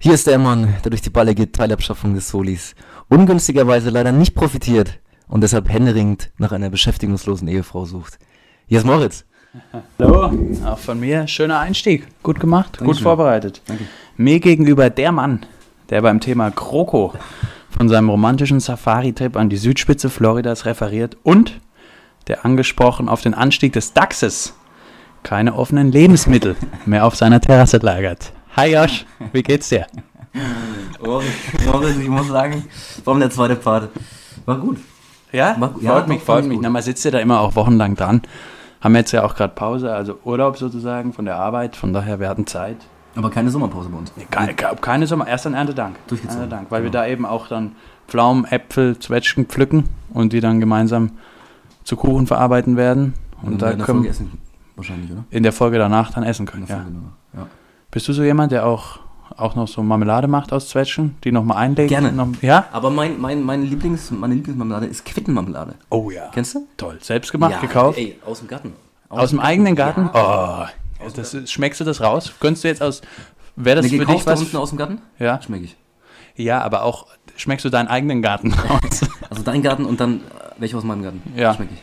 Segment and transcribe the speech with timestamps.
[0.00, 2.76] Hier ist der Mann, der durch die ballige Teilabschaffung des Solis
[3.08, 8.16] ungünstigerweise leider nicht profitiert und deshalb händeringend nach einer beschäftigungslosen Ehefrau sucht.
[8.68, 9.24] Hier ist Moritz.
[9.98, 10.30] Hallo,
[10.66, 12.06] auch von mir schöner Einstieg.
[12.22, 13.02] Gut gemacht, gut Dankeschön.
[13.02, 13.60] vorbereitet.
[13.66, 13.86] Danke.
[14.16, 15.44] Mir gegenüber der Mann,
[15.90, 17.14] der beim Thema Kroko
[17.68, 21.60] von seinem romantischen Safari-Trip an die Südspitze Floridas referiert und
[22.28, 24.54] der angesprochen auf den Anstieg des DAXes
[25.24, 26.54] keine offenen Lebensmittel
[26.86, 28.32] mehr auf seiner Terrasse lagert.
[28.58, 29.86] Hi Josh, wie geht's dir?
[31.00, 31.28] Moritz,
[31.64, 32.64] Moritz, ich muss sagen,
[33.04, 33.90] vor allem der zweite Part
[34.46, 34.78] war gut.
[35.30, 36.58] Ja, Mach- freut ja, mich, freut mich.
[36.60, 38.20] Na, man sitzt ja da immer auch wochenlang dran.
[38.80, 41.76] Haben jetzt ja auch gerade Pause, also Urlaub sozusagen von der Arbeit.
[41.76, 42.78] Von daher, wir hatten Zeit.
[43.14, 44.12] Aber keine Sommerpause bei uns.
[44.28, 45.94] Keine, keine Sommer, erst an Erntedank.
[46.08, 46.40] Durchgezogen.
[46.42, 47.04] Erntedank, weil wir Genau.
[47.04, 47.76] da eben auch dann
[48.08, 51.12] Pflaumen, Äpfel, Zwetschgen pflücken und die dann gemeinsam
[51.84, 53.14] zu Kuchen verarbeiten werden.
[53.40, 54.38] Und, Und da in der können Folge wir essen
[54.74, 55.22] wahrscheinlich, oder?
[55.30, 56.66] in der Folge danach dann essen können.
[56.68, 56.76] Ja.
[56.76, 56.98] Folge ja.
[57.90, 58.98] Bist du so jemand, der auch,
[59.36, 61.88] auch noch so Marmelade macht aus Zwetschgen, die nochmal einlegt?
[61.88, 62.12] Gerne.
[62.12, 62.66] Noch, ja?
[62.72, 65.74] Aber mein, mein, meine, Lieblings, meine Lieblingsmarmelade ist Quittenmarmelade.
[65.90, 66.28] Oh ja.
[66.32, 66.66] Kennst du?
[66.76, 66.98] Toll.
[67.00, 67.98] Selbst gemacht, Ja, gekauft?
[67.98, 68.72] Ey, aus dem Garten.
[69.08, 70.10] Aus dem eigenen Garten?
[70.12, 70.66] Oh,
[71.16, 72.32] das ist, schmeckst du das raus?
[72.40, 73.00] Könntest du jetzt aus.
[73.56, 74.40] Wäre das Eine für dich was?
[74.40, 75.00] unten aus dem Garten?
[75.18, 75.76] Ja, Schmeck ich.
[76.36, 79.00] ja, aber auch schmeckst du deinen eigenen Garten raus?
[79.30, 80.20] Also dein Garten und dann äh,
[80.58, 81.22] welche aus meinem Garten?
[81.34, 81.54] Ja.
[81.54, 81.78] Schmeck ich.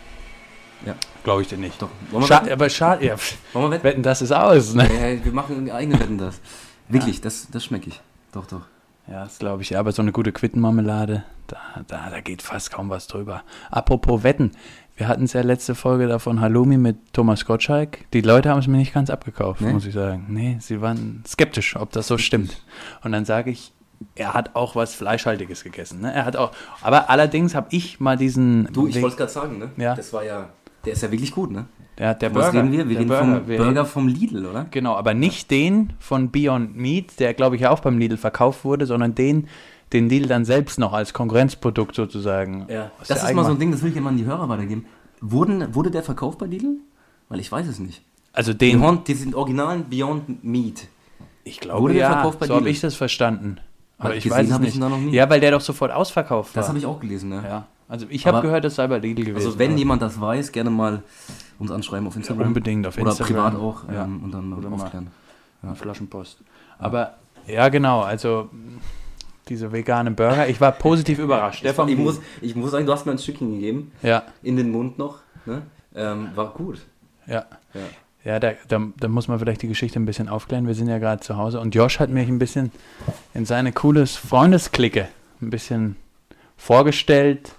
[1.23, 1.81] Glaube ich dir nicht.
[1.81, 1.89] Doch.
[2.11, 2.51] Wollen wir Scha wetten?
[2.53, 3.15] aber schade, ja,
[3.53, 3.83] Wollen wir wetten?
[3.83, 4.87] wetten, das ist aus, ne?
[4.93, 6.39] Ja, ja, wir machen eigene Wetten das.
[6.87, 8.01] Wirklich, das, das schmecke ich.
[8.31, 8.61] Doch, doch.
[9.07, 9.71] Ja, das glaube ich.
[9.71, 13.43] Ja, aber so eine gute Quittenmarmelade, da, da, da geht fast kaum was drüber.
[13.71, 14.51] Apropos Wetten.
[14.97, 18.09] Wir hatten es ja letzte Folge davon Halloumi mit Thomas Gottschalk.
[18.13, 19.73] Die Leute haben es mir nicht ganz abgekauft, Nee?
[19.73, 20.25] muss ich sagen.
[20.29, 22.63] Nee, sie waren skeptisch, ob das so stimmt.
[23.03, 23.73] Und dann sage ich,
[24.15, 26.01] er hat auch was Fleischhaltiges gegessen.
[26.01, 26.13] Ne?
[26.13, 26.51] Er hat auch,
[26.81, 28.69] aber allerdings habe ich mal diesen.
[28.71, 29.69] Du, ich wollte es gerade sagen, ne?
[29.77, 29.95] Ja.
[29.95, 30.49] Das war ja,
[30.85, 31.65] der ist ja wirklich gut, ne?
[31.97, 32.59] der, der Was Burger.
[32.59, 32.89] reden wir?
[32.89, 33.41] Wir der reden Burger.
[33.45, 34.65] vom Burger vom Lidl, oder?
[34.71, 38.65] Genau, aber nicht den von Beyond Meat, der glaube ich ja auch beim Lidl verkauft
[38.65, 39.47] wurde, sondern den,
[39.93, 42.65] den Lidl dann selbst noch als Konkurrenzprodukt sozusagen.
[42.69, 42.91] Ja.
[42.99, 44.85] Das der ist mal so ein Ding, das will ich mal an die Hörer weitergeben.
[45.21, 46.77] Wurden, wurde der verkauft bei Lidl?
[47.29, 48.01] Weil ich weiß es nicht.
[48.33, 50.87] Also den, Beyond, die sind originalen Beyond Meat.
[51.45, 53.59] ich glaube wurde der ja, verkauft bei so habe ich das verstanden.
[53.97, 54.79] Aber Weil ich weiß es ich nicht.
[54.79, 55.13] nie.
[55.13, 56.61] Ja, weil der doch sofort ausverkauft war.
[56.61, 57.43] Das habe ich auch gelesen, ne?
[57.47, 57.67] ja.
[57.87, 59.45] Also ich habe gehört, das sei bei Lidl gewesen.
[59.45, 61.03] Also wenn aber jemand das weiß, gerne mal
[61.59, 62.47] uns anschreiben auf Instagram.
[62.47, 63.35] unbedingt auf Oder Instagram.
[63.51, 64.05] privat auch Ja.
[64.05, 64.75] ähm, und dann Oder mal.
[64.83, 65.07] aufklären.
[65.61, 66.39] Eine Flaschenpost.
[66.79, 67.15] Aber
[67.47, 68.49] ja, genau, also
[69.47, 71.63] diese veganen Burger, ich war positiv überrascht.
[71.63, 74.57] Der vom ich, muss, ich muss sagen, du hast mir ein Stückchen gegeben, ja, in
[74.57, 75.19] den Mund noch.
[75.45, 75.61] Ne?
[75.95, 76.79] Ähm, war gut.
[77.27, 77.45] ja.
[77.73, 77.81] Ja.
[78.23, 80.65] Ja, da, da, da muss man vielleicht die Geschichte ein bisschen aufklären.
[80.65, 82.71] Wir sind ja gerade zu Hause und Josh hat mich ein bisschen
[83.35, 85.07] in seine coole Freundesklicke
[85.43, 85.95] ein bisschen
[86.57, 87.51] vorgestellt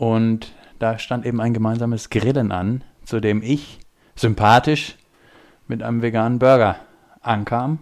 [0.00, 3.80] und da stand eben ein gemeinsames Grillen an, zu dem ich
[4.16, 4.96] sympathisch
[5.68, 6.76] mit einem veganen Burger
[7.20, 7.80] ankam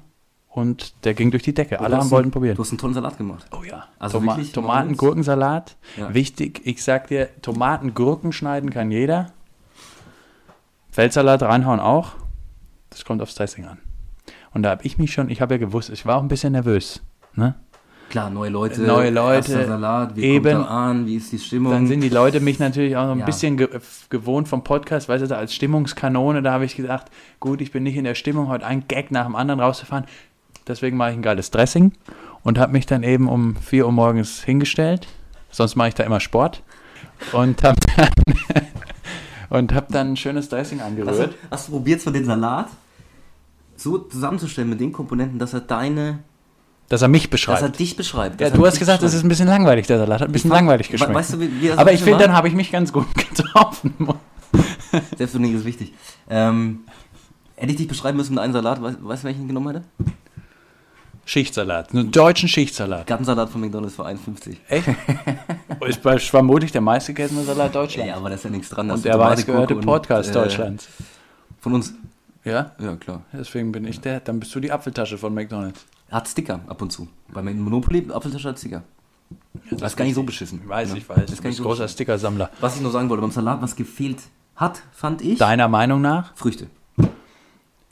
[0.49, 1.79] und der ging durch die Decke.
[1.79, 2.57] Alle haben einen- wollten probieren.
[2.57, 3.47] Du hast einen tollen Salat gemacht.
[3.57, 4.97] Oh ja, Also Toma wirklich Tomaten?
[4.97, 5.77] Gurkensalat.
[5.97, 6.13] Ja.
[6.13, 9.31] Wichtig, ich sag dir, Tomaten, Gurken schneiden kann jeder.
[10.91, 12.13] Feldsalat reinhauen auch.
[12.91, 13.79] Das kommt aufs Dressing an.
[14.53, 16.53] Und da habe ich mich schon, ich habe ja gewusst, ich war auch ein bisschen
[16.53, 17.01] nervös.
[17.35, 17.55] Ne?
[18.11, 20.57] Klar, neue Leute, Neue Leute, Salat, wie eben.
[20.57, 21.73] kommt an, wie ist die Stimmung?
[21.73, 23.27] Dann sind die Leute mich natürlich auch noch ein Ja.
[23.27, 23.69] bisschen ge
[24.09, 27.07] gewohnt vom Podcast, weißt du, als Stimmungskanone, da habe ich gedacht,
[27.39, 30.07] gut, ich bin nicht in der Stimmung, heute ein Gag nach dem anderen rauszufahren.
[30.67, 31.93] Deswegen mache ich ein geiles Dressing
[32.45, 35.07] und habe mich dann eben um 4 Uhr morgens hingestellt.
[35.51, 36.63] Sonst mache ich da immer Sport.
[37.33, 38.09] Und habe dann,
[39.51, 41.35] und hab dann ein schönes Dressing hast, du, angerührt.
[41.51, 42.69] hast du probiert, so den Salat
[43.77, 46.19] so zusammenzustellen mit den Komponenten, dass er deine,
[46.89, 47.79] Dass er mich dass er beschreibt.
[47.79, 48.41] dich beschreibt.
[48.41, 49.25] Ja, er du hast gesagt, das ist beschreibt.
[49.27, 50.21] ein bisschen langweilig, der Salat.
[50.23, 51.15] Hat ein bisschen fand- langweilig we- geschmeckt.
[51.15, 53.95] weißt du, wie- wie das Aber ich finde, dann habe ich mich ganz gut getroffen.
[54.91, 55.93] Selbstverständlich ist wichtig.
[56.31, 56.81] Ähm,
[57.57, 59.85] hätte ich dich beschreiben müssen mit einem Salat, weißt, du, welchen ich genommen hätte?
[61.27, 63.07] Schichtsalat, einen deutschen Schichtsalat.
[63.07, 64.57] Gartensalat von McDonalds für 1,50.
[64.69, 64.89] Echt?
[65.87, 68.09] ist bei- vermutlich der meistgegessene Salat Deutschlands.
[68.09, 68.91] Ja, aber da ist ja nichts dran.
[68.91, 70.89] und der meistgehörte Gurke und, Podcast äh, Deutschlands.
[71.61, 71.93] Von uns.
[72.45, 72.73] Ja?
[72.81, 73.23] Ja, klar.
[73.35, 74.21] Deswegen bin ich der.
[74.21, 75.85] Dann bist du die Apfeltasche von McDonalds.
[76.11, 77.09] Hat Sticker ab und zu.
[77.33, 78.83] Bei Monopoly, Apfeltasche hat Sticker.
[79.71, 80.61] Das ist gar nicht so beschissen.
[80.63, 80.97] Ich weiß, Ja.
[80.97, 81.19] ich weiß.
[81.23, 81.87] Das ist gar nicht so großer.
[81.89, 82.51] Stickersammler.
[82.61, 84.19] Was ich nur sagen wollte, beim Salat, was gefehlt
[84.57, 86.35] hat, fand ich Deiner Meinung nach?
[86.35, 86.69] Früchte.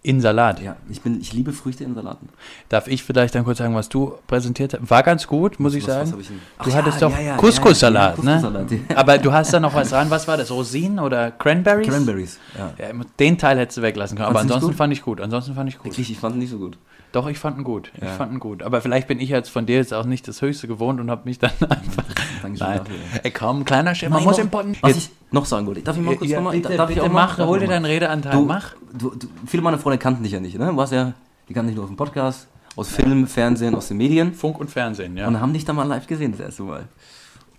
[0.06, 0.62] In Salat.
[0.62, 2.28] Ja, ich, bin, ich liebe Früchte in Salaten.
[2.68, 4.88] Darf ich vielleicht dann kurz sagen, was du präsentiert hast?
[4.88, 6.12] War ganz gut, muss ich Was- was sagen.
[6.12, 6.40] hab ich denn?
[6.58, 8.64] Ach du ja, hattest doch ja, ja, Couscous-Salat, ja, ne?
[8.94, 10.08] Aber du hast da noch was dran.
[10.08, 10.52] Was war das?
[10.52, 11.88] Rosinen oder Cranberries?
[11.88, 12.38] Cranberries.
[12.56, 12.72] Ja.
[13.18, 14.28] Den Teil hättest du weglassen können.
[14.28, 15.20] Aber ansonsten fand ich gut.
[15.20, 15.86] Ansonsten fand ich gut.
[15.86, 16.78] Wirklich, ich fand ihn nicht so gut.
[17.10, 17.90] Doch, ich fand ihn gut.
[18.00, 18.62] Ich fand ihn gut.
[18.62, 21.22] Aber vielleicht bin ich jetzt von dir jetzt auch nicht das Höchste gewohnt und habe
[21.24, 22.04] mich dann einfach.
[22.42, 22.80] Dankeschön Nein.
[23.24, 24.76] Ey, komm, kleiner Chef, man muss im Potten.
[24.82, 26.56] Was ich noch sagen wollte, darf ich mal kurz ja, nochmal?
[26.56, 27.46] bitte, darf ich bitte auch mach, noch?
[27.46, 28.32] hol dir deinen Redeanteil.
[28.32, 28.74] Du, mach.
[28.92, 30.66] Du, du, viele meiner Freunde kannten dich ja nicht, ne?
[30.66, 31.14] Du warst ja,
[31.48, 32.48] die kannten dich nur auf dem Podcast.
[32.76, 34.34] aus Film, Fernsehen, aus den Medien.
[34.34, 35.26] Funk und Fernsehen, ja.
[35.26, 36.88] Und haben dich dann mal live gesehen das erste Mal.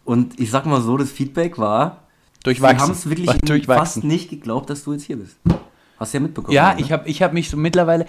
[0.05, 2.03] Und ich sag mal so, das Feedback war,
[2.43, 2.77] durchwachsen.
[2.77, 5.37] sie haben es wirklich fast nicht geglaubt, dass du jetzt hier bist.
[5.99, 6.53] Hast du ja mitbekommen.
[6.53, 6.81] Ja, ne?
[6.81, 8.05] ich habe ich hab mich so mittlerweile.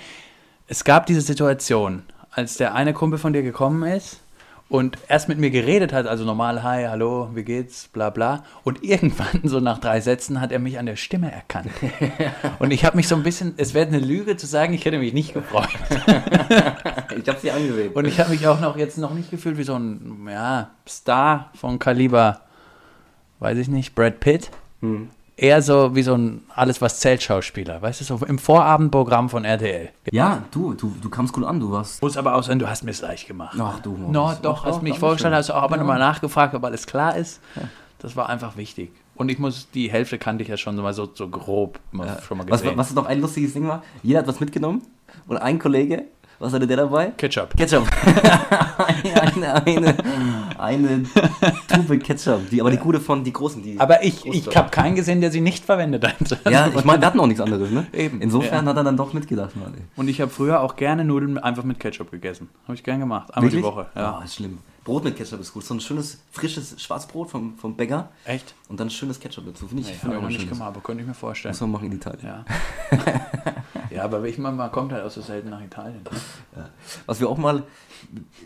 [0.67, 4.21] Es gab diese Situation, als der eine Kumpel von dir gekommen ist
[4.69, 8.45] und erst mit mir geredet hat, also normal, hi, hallo, wie geht's, bla bla.
[8.65, 11.71] Und irgendwann, so nach drei Sätzen, hat er mich an der Stimme erkannt.
[12.59, 14.99] und ich habe mich so ein bisschen, es wäre eine Lüge zu sagen, ich hätte
[14.99, 15.69] mich nicht gefreut.
[17.17, 17.93] ich habe sie angesehen.
[17.93, 21.51] Und ich habe mich auch noch jetzt noch nicht gefühlt wie so ein ja, Star
[21.55, 22.43] von Kaliber,
[23.39, 24.51] weiß ich nicht, Brad Pitt.
[24.81, 25.09] Hm.
[25.41, 29.45] Eher so wie so ein alles was zählt Schauspieler, weißt du, so im Vorabendprogramm von
[29.45, 29.91] RTL.
[30.11, 32.03] Ja, du, du, du kamst gut an, du warst.
[32.03, 33.57] Muss aber auch sein, du hast mir es leicht gemacht.
[33.61, 34.13] Ach du, Moritz.
[34.13, 35.81] No, doch, hast mich vorgestellt, hast auch aber schön.
[35.81, 37.41] nochmal nachgefragt, ob alles klar ist.
[38.01, 38.91] Das war einfach wichtig.
[39.15, 42.39] Und ich muss, die Hälfte kannte ich ja schon mal so, so grob mal, schon
[42.39, 42.77] mal Was, gesehen.
[42.77, 44.83] was noch ein lustiges Ding war, jeder hat was mitgenommen
[45.29, 46.05] und ein Kollege,
[46.39, 47.13] was hatte der dabei?
[47.17, 47.57] Ketchup.
[47.57, 47.87] Ketchup.
[49.23, 49.97] eine, eine,
[50.59, 51.05] eine
[51.67, 53.79] Tube Ketchup, die, aber die gute von, die großen, die.
[53.81, 56.45] Aber ich, ich habe keinen gesehen, der sie nicht verwendet hat.
[56.51, 57.87] ja, ich meine, wir hatten auch nichts anderes, ne?
[57.93, 58.71] Eben, Insofern ja.
[58.71, 59.75] hat er dann doch mitgedacht, Mann.
[59.97, 62.49] Und ich habe früher auch gerne Nudeln einfach mit Ketchup gegessen.
[62.65, 63.35] Habe ich gern gemacht.
[63.35, 63.87] Einmal die Woche.
[63.95, 64.03] Ja.
[64.03, 64.59] Ja, ist schlimm.
[64.85, 65.65] Brot mit Ketchup ist gut.
[65.65, 68.55] So ein schönes, frisches Schwarzbrot vom, vom Bäcker Echt?
[68.69, 69.69] und dann schönes Ketchup dazu.
[69.69, 71.53] Finde ich, finde habe ich auch noch nicht gemacht, aber könnte ich mir vorstellen.
[71.53, 72.27] Muss man machen in Italien.
[72.27, 72.45] Ja.
[73.91, 76.01] ja, aber ich meine, man kommt halt auch so selten nach Italien.
[77.07, 77.65] Was wir auch mal,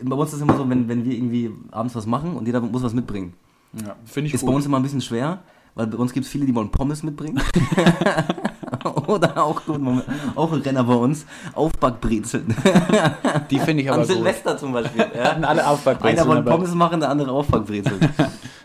[0.02, 2.60] bei uns ist es immer so, wenn, wenn wir irgendwie abends was machen und jeder
[2.60, 3.34] muss was mitbringen.
[3.74, 4.56] Ja, finde ich Ist bei gut.
[4.56, 5.42] uns immer ein bisschen schwer,
[5.74, 7.40] weil bei uns gibt es viele, die wollen Pommes mitbringen.
[9.06, 10.04] Oder auch gut, Moment,
[10.34, 12.54] auch ein Renner bei uns, Aufbackbrezeln.
[13.50, 14.16] Die finde ich aber An gut.
[14.16, 15.04] Silvester zum Beispiel.
[15.22, 16.18] Hatten alle Aufbackbrezeln.
[16.18, 16.50] Einer wollte.
[16.50, 18.00] Pommes machen, der andere Aufbackbrezeln.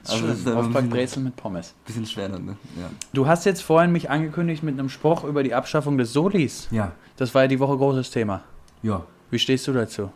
[0.08, 1.74] Also ist ähm, Aufbackbrezeln mit Pommes.
[1.86, 2.58] bisschen schwer dann, ne?
[2.80, 2.90] Ja.
[3.14, 6.68] Du hast jetzt vorhin mich angekündigt mit einem Spruch über die Abschaffung des Solis.
[6.72, 6.92] ja.
[7.18, 8.42] Das war ja die Woche großes Thema.
[8.84, 9.02] Ja.
[9.32, 10.12] Wie stehst du dazu?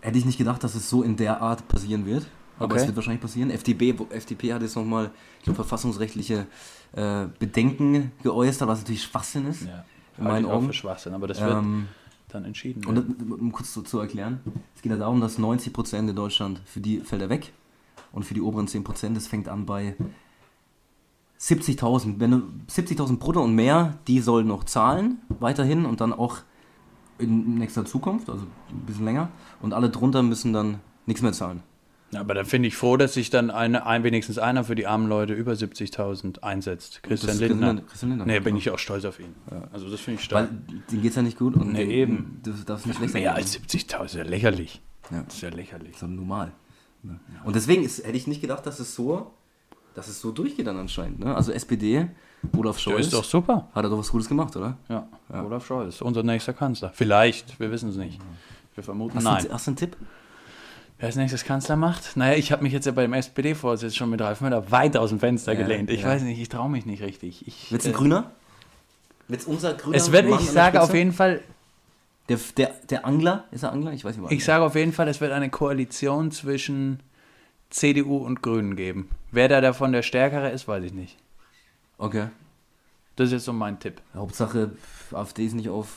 [0.00, 2.26] Hätte ich nicht gedacht, dass es so in der Art passieren wird.
[2.58, 2.80] Aber Okay.
[2.82, 3.50] es wird wahrscheinlich passieren.
[3.50, 6.46] FDP, FDP hat jetzt nochmal, ich glaube, verfassungsrechtliche
[6.92, 9.62] äh, Bedenken geäußert, was natürlich Schwachsinn ist.
[9.66, 9.84] Ja,
[10.18, 10.66] In meinen auch Augen.
[10.68, 11.86] für Schwachsinn, aber das wird Ähm,
[12.28, 12.84] dann entschieden.
[12.86, 13.16] und werden.
[13.28, 14.40] das- um kurz zu, zu erklären,
[14.74, 17.52] es geht ja darum, dass 90% in Deutschland, für die fällt er weg.
[18.10, 19.94] Und für die oberen 10%, das fängt an bei
[21.38, 22.18] 70.000.
[22.18, 26.38] Wenn du 70.000 brutto und mehr, die sollen noch zahlen, weiterhin und dann auch
[27.18, 29.28] in nächster Zukunft, also ein bisschen länger.
[29.60, 31.62] Und alle drunter müssen dann nichts mehr zahlen.
[32.10, 34.86] Ja, aber dann finde ich froh, dass sich dann eine, ein, wenigstens einer für die
[34.86, 37.02] armen Leute über 70.000 einsetzt.
[37.02, 37.82] Christian Lindner.
[37.82, 39.34] Christian- Lindner, Nee, bin ich auch stolz auf ihn.
[39.72, 40.50] Also das finde ich Weil stark.
[40.90, 42.40] denen geht es ja nicht gut und Nee, denen- eben.
[42.44, 43.22] Das darf nicht schlecht sein.
[43.22, 44.80] Mehr als 70.000, ist ja lächerlich.
[45.10, 45.22] Ja.
[45.22, 45.96] Das ist ja lächerlich.
[46.00, 46.52] Doch normal.
[47.02, 47.20] Ne?
[47.44, 49.30] Und deswegen ist, hätte ich nicht gedacht, dass es so,
[49.94, 51.20] dass es so durchgeht dann anscheinend.
[51.20, 51.34] Ne?
[51.34, 52.08] Also SPD,
[52.56, 53.68] Olaf Der Scholz, ist doch super.
[53.74, 54.78] hat er doch was Gutes gemacht, oder?
[54.88, 56.90] Ja, Olaf Scholz, unser nächster Kanzler.
[56.94, 58.18] Vielleicht, wir wissen es nicht.
[58.74, 59.42] Wir vermuten Hast, Du, nein.
[59.44, 59.96] einen- hast du einen Tipp?
[60.98, 62.16] Wer als nächstes Kanzler macht?
[62.16, 65.20] Naja, ich habe mich jetzt ja beim SPD-Vorsitz schon mit Ralf Müller weit aus dem
[65.20, 65.90] Fenster Ja, gelehnt.
[65.90, 66.08] Ich ja.
[66.08, 67.46] weiß nicht, ich traue mich nicht richtig.
[67.46, 68.32] Ich, Wird es ein äh, Grüner?
[69.28, 69.96] Wird es unser Grüner?
[69.96, 71.40] Es wird, ich sage auf jeden Fall,
[72.28, 73.44] Der, der, der Angler?
[73.52, 73.92] Ist er Angler?
[73.92, 74.32] Ich weiß nicht mal.
[74.32, 77.00] ich sage auf jeden Fall, es wird eine Koalition zwischen
[77.70, 79.08] CDU und Grünen geben.
[79.30, 81.16] Wer da davon der Stärkere ist, weiß ich nicht.
[81.98, 82.28] Okay.
[83.14, 84.00] Das ist jetzt so mein Tipp.
[84.14, 84.72] Hauptsache,
[85.12, 85.88] AfD ist nicht auf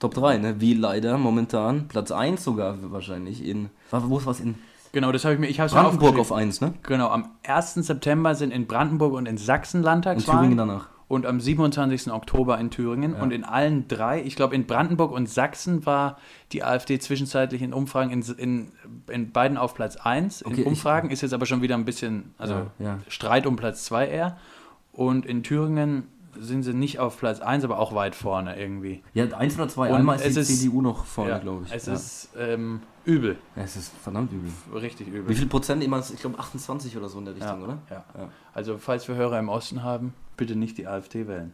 [0.00, 0.60] Top 3, ne?
[0.60, 1.88] Wie leider momentan.
[1.88, 3.70] Platz 1 sogar wahrscheinlich in.
[3.90, 4.54] Wo ist was in
[4.92, 6.48] Genau, das habe ich mir, ich Brandenburg auf aufgeschrieben.
[6.48, 6.74] 1, ne?
[6.82, 7.74] Genau, am 1.
[7.74, 10.40] September sind in Brandenburg und in Sachsen In Landtagswahlen.
[10.50, 10.88] Thüringen danach.
[11.08, 12.10] und am 27.
[12.12, 13.12] Oktober in Thüringen.
[13.14, 16.16] Und in allen drei, ich glaube in Brandenburg und Sachsen war
[16.52, 18.72] die AfD zwischenzeitlich in Umfragen in, in,
[19.10, 20.40] in beiden auf Platz 1.
[20.42, 22.98] In Okay, ich- Umfragen ist jetzt aber schon wieder ein bisschen, also Ja, ja.
[23.08, 24.36] Streit um Platz 2 eher.
[24.92, 26.08] Und in Thüringen
[26.38, 29.02] sind sie nicht auf Platz 1, aber auch weit vorne irgendwie.
[29.14, 29.88] Ja, 1 oder 2.
[29.90, 31.72] Und Einmal ist die ist- CDU noch vorne, Ja, glaube ich.
[31.74, 31.92] Es ja.
[31.94, 34.50] ist ähm, übel, ja, es ist verdammt übel.
[34.80, 35.28] richtig übel.
[35.28, 35.98] Wie viel Prozent immer?
[36.00, 37.78] Ich glaube 28 oder so in der Richtung, oder?
[37.90, 38.04] Ja.
[38.54, 41.52] Also falls wir Hörer im Osten haben, bitte nicht die AfD wählen.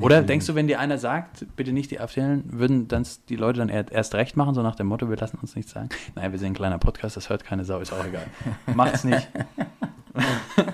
[0.00, 3.06] Oder nee, denkst du, wenn dir einer sagt, bitte nicht die AfD wählen, würden dann
[3.28, 5.72] die Leute dann er- erst recht machen, so nach dem Motto, wir lassen uns nichts
[5.72, 5.90] sagen?
[6.14, 8.26] Naja, wir sind ein kleiner Podcast, das hört keine Sau, ist auch egal.
[8.74, 9.28] Macht's nicht.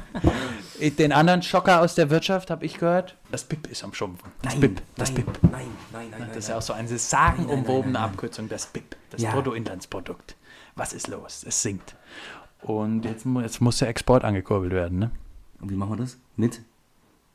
[0.81, 4.31] Den anderen Schocker aus der Wirtschaft habe ich gehört, das BIP ist am Schrumpfen.
[4.43, 5.43] Das BIP, das nein, BIP.
[5.43, 6.29] nein, nein, nein, nein.
[6.29, 8.03] Das ist ja auch so eine sagenumwobene nein, nein.
[8.03, 9.33] Abkürzung, das BIP, das Ja.
[9.33, 10.37] Bruttoinlandsprodukt.
[10.77, 11.45] Was ist los?
[11.47, 11.97] Es sinkt.
[12.63, 15.11] Und jetzt, jetzt muss der Export angekurbelt werden, ne?
[15.61, 16.19] Und wie machen wir das?
[16.37, 16.61] Mit?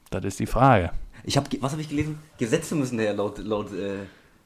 [0.09, 0.91] Das ist die Frage.
[1.23, 2.19] Ich habe, was habe ich gelesen?
[2.37, 4.05] Gesetze müssen her laut, laut, äh,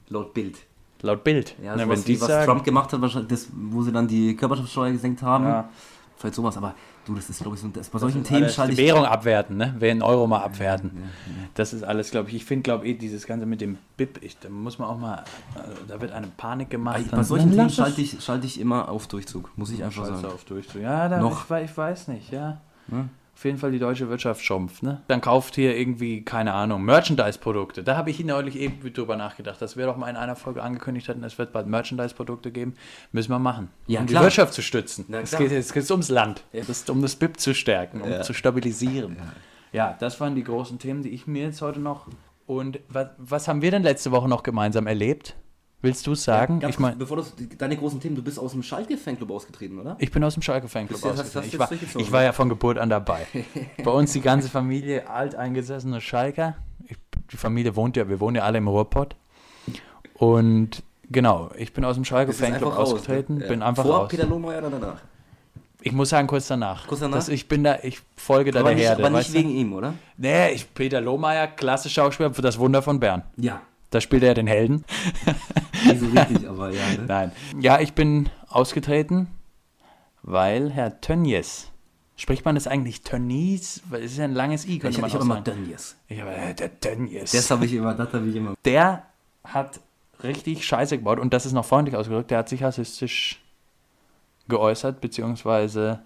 [0.09, 0.57] laut Bild.
[1.01, 1.55] Laut Bild.
[1.61, 4.91] Ja, Na, wenn die was sagen, Trump gemacht hat, das, wo sie dann die Körperschaftssteuer
[4.91, 5.45] gesenkt haben.
[5.45, 5.69] Ja.
[6.17, 6.73] Vielleicht sowas, aber
[7.07, 8.77] Du, das ist, glaube ich, so, das, bei solchen Das Themen alles schalte ich.
[8.77, 9.73] Währung abwerten, ne?
[9.79, 10.91] Wer in Euro mal abwerten.
[11.53, 12.35] Das ist alles, glaube ich.
[12.35, 15.23] Ich finde, glaube ich, dieses Ganze mit dem BIP, ich, da muss man auch mal,
[15.55, 17.09] also, da wird eine Panik gemacht.
[17.09, 20.33] Bei solchen Themen schalte ich, schalte ich immer auf Durchzug, muss ich einfach Scheiße sagen.
[20.33, 20.65] auf durch.
[20.75, 21.49] Ja, da, Noch.
[21.49, 22.59] Ich, ich weiß nicht, ja.
[22.87, 23.07] Ne?
[23.37, 25.03] Auf jeden Fall die deutsche Wirtschaft schrumpft, ne?
[25.07, 27.83] Dann kauft hier irgendwie, keine Ahnung, Merchandise-Produkte.
[27.83, 31.07] Da habe ich neulich eben drüber nachgedacht, dass wir doch mal in einer Folge angekündigt
[31.07, 32.73] hatten, es wird bald Merchandise-Produkte geben.
[33.11, 33.69] Müssen wir machen.
[33.85, 34.21] Ja, um klar.
[34.21, 35.05] die Wirtschaft zu stützen.
[35.13, 36.45] Es geht jetzt ums Land.
[36.51, 38.23] Es ist um das BIP zu stärken, um Ja.
[38.23, 39.17] zu stabilisieren.
[39.71, 39.95] Ja.
[39.99, 42.07] das waren die großen Themen, die ich mir jetzt heute noch.
[42.47, 45.35] Und was, was haben wir denn letzte Woche noch gemeinsam erlebt?
[45.81, 46.59] Willst du es sagen?
[46.59, 49.95] Ganz ich meine, bevor das, deine großen Themen, du bist aus dem Schalke-Fanclub ausgetreten, oder?
[49.99, 51.37] Ich bin aus dem Schalke Fanclub du- hast- ausgetreten.
[51.39, 52.25] hast Ich du war, jetzt durchgezogen, ich war ne?
[52.25, 53.27] ja von Geburt an dabei.
[53.83, 56.55] Bei uns die ganze Familie, alteingesessene Schalker.
[56.87, 56.97] Ich,
[57.31, 59.15] die Familie wohnt ja, wir wohnen ja alle im Ruhrpott.
[60.15, 60.81] Und
[61.11, 63.43] genau, ich bin aus dem Schalke Fanclub einfach raus, ausgetreten, ne?
[63.43, 63.49] Ja.
[63.49, 64.07] bin einfach Vor raus.
[64.09, 65.01] Peter Lohmeier oder danach?
[65.81, 66.87] Ich muss sagen, kurz danach.
[66.87, 67.17] Kurz danach?
[67.17, 69.03] Das, ich bin da, ich folge da aber der nicht, Herde.
[69.03, 69.33] aber nicht weißt du?
[69.39, 69.93] wegen ihm, oder?
[70.17, 73.21] Nee, ich, Peter Lohmeier, klasse Schauspieler für das Wunder von Bern.
[73.37, 73.61] Ja.
[73.91, 74.83] Da spielt er den Helden.
[75.85, 76.87] Nicht so richtig, aber ja.
[76.93, 77.03] Ne?
[77.07, 77.31] Nein.
[77.59, 79.27] Ja, ich bin ausgetreten,
[80.23, 81.71] weil Herr Tönnies,
[82.15, 83.81] spricht man das eigentlich Tönnies?
[83.89, 85.63] Weil es ist ja ein langes I, könnte Ich, man ich auch habe immer sagen.
[85.63, 85.95] Dönnies.
[86.07, 87.31] Ich habe, äh, der Tönnies.
[87.31, 88.55] Das habe ich immer, das habe ich immer.
[88.65, 89.03] der
[89.43, 89.79] hat
[90.23, 92.31] richtig Scheiße gebaut und das ist noch freundlich ausgedrückt.
[92.31, 93.41] Der hat sich rassistisch
[94.47, 95.99] geäußert, beziehungsweise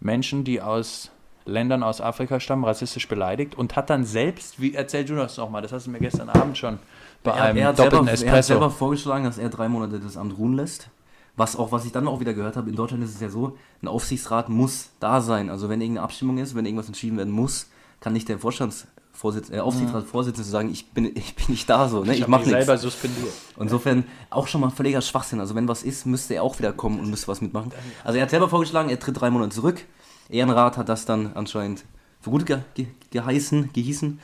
[0.00, 1.10] Menschen, die aus
[1.48, 5.62] Ländern aus Afrika stammen, rassistisch beleidigt und hat dann selbst, wie erzähl du das nochmal,
[5.62, 6.78] das hast du mir gestern Abend schon
[7.22, 8.46] bei Er, einem er, doppelten selber, er hat Espresso.
[8.46, 10.90] selber vorgeschlagen, dass er drei Monate das Amt ruhen lässt.
[11.36, 13.56] Was auch, was ich dann auch wieder gehört habe, in Deutschland ist es ja so,
[13.80, 15.50] ein Aufsichtsrat muss da sein.
[15.50, 19.60] Also wenn irgendeine Abstimmung ist, wenn irgendwas entschieden werden muss, kann nicht der Vorstandsvorsitzende, äh,
[19.60, 22.14] Aufsichtsratsvorsitzende sagen, ich bin, ich bin nicht da so, ne?
[22.14, 22.54] ich, hab mache nichts.
[22.54, 23.32] selber suspendiert.
[23.58, 25.38] Insofern auch schon mal völliger Schwachsinn.
[25.38, 27.70] Also wenn was ist, müsste er auch wieder kommen und müsste was mitmachen.
[28.02, 29.84] Also er hat selber vorgeschlagen, er tritt drei Monate zurück.
[30.28, 31.84] Ehrenrat hat das dann anscheinend
[32.20, 34.18] für gut ge ge geheißen, gehießen.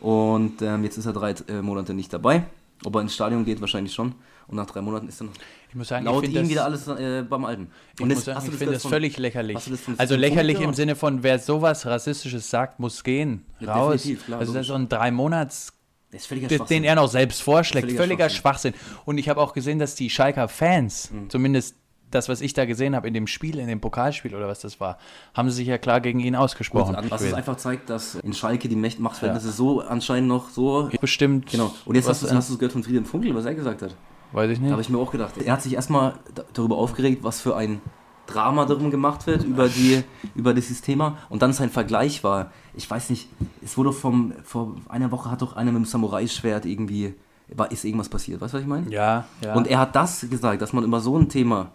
[0.00, 2.44] Und ähm, jetzt ist er drei äh, Monate nicht dabei.
[2.84, 4.14] Ob er ins Stadion geht, wahrscheinlich schon.
[4.46, 5.28] Und nach drei Monaten ist dann
[5.68, 7.70] Ich muss sagen, laut ich ihm wieder das, alles äh, beim Alten.
[7.94, 9.58] ich Und muss jetzt- sagen, ich finde das von- völlig lächerlich.
[9.58, 13.44] das von Also Fünf lächerlich Punkten im Sinne von, wer sowas Rassistisches sagt, muss gehen,
[13.60, 14.08] Ja, raus.
[14.24, 15.72] klar, also das ist so ein drei Monats
[16.10, 16.84] Das den, Schwachsinn.
[16.84, 17.84] er noch selbst vorschlägt.
[17.86, 18.74] Völliger Völliger Schwachsinn.
[19.04, 21.30] Und ich habe auch gesehen, dass die Schalker Fans, Mhm.
[21.30, 21.76] zumindest
[22.10, 24.80] das, was ich da gesehen habe in dem Spiel, in dem Pokalspiel oder was das
[24.80, 24.98] war,
[25.34, 26.94] haben sie sich ja klar gegen ihn ausgesprochen.
[26.96, 30.88] Gut, was es einfach zeigt, dass in Schalke die Macht- Machtverhältnisse so anscheinend noch so.
[31.00, 31.50] Bestimmt.
[31.50, 31.72] Genau.
[31.84, 33.94] Und jetzt hast du hast du es gehört von Friedhelm Funkel, was er gesagt hat.
[34.32, 34.70] Weiß ich nicht.
[34.70, 35.34] habe ich mir auch gedacht.
[35.42, 37.80] Er hat sich erstmal da- darüber aufgeregt, was für ein
[38.26, 40.04] Drama darum gemacht wird, über, die,
[40.36, 41.18] über dieses Thema.
[41.28, 43.28] Und dann sein Vergleich war, ich weiß nicht,
[43.64, 47.14] es wurde vom, vor einer Woche hat doch einer mit dem Samurai-Schwert irgendwie,
[47.52, 48.88] war, ist irgendwas passiert, weißt du, was ich meine?
[48.88, 49.54] ja, ja.
[49.54, 51.72] Und er hat das gesagt, dass man über so ein Thema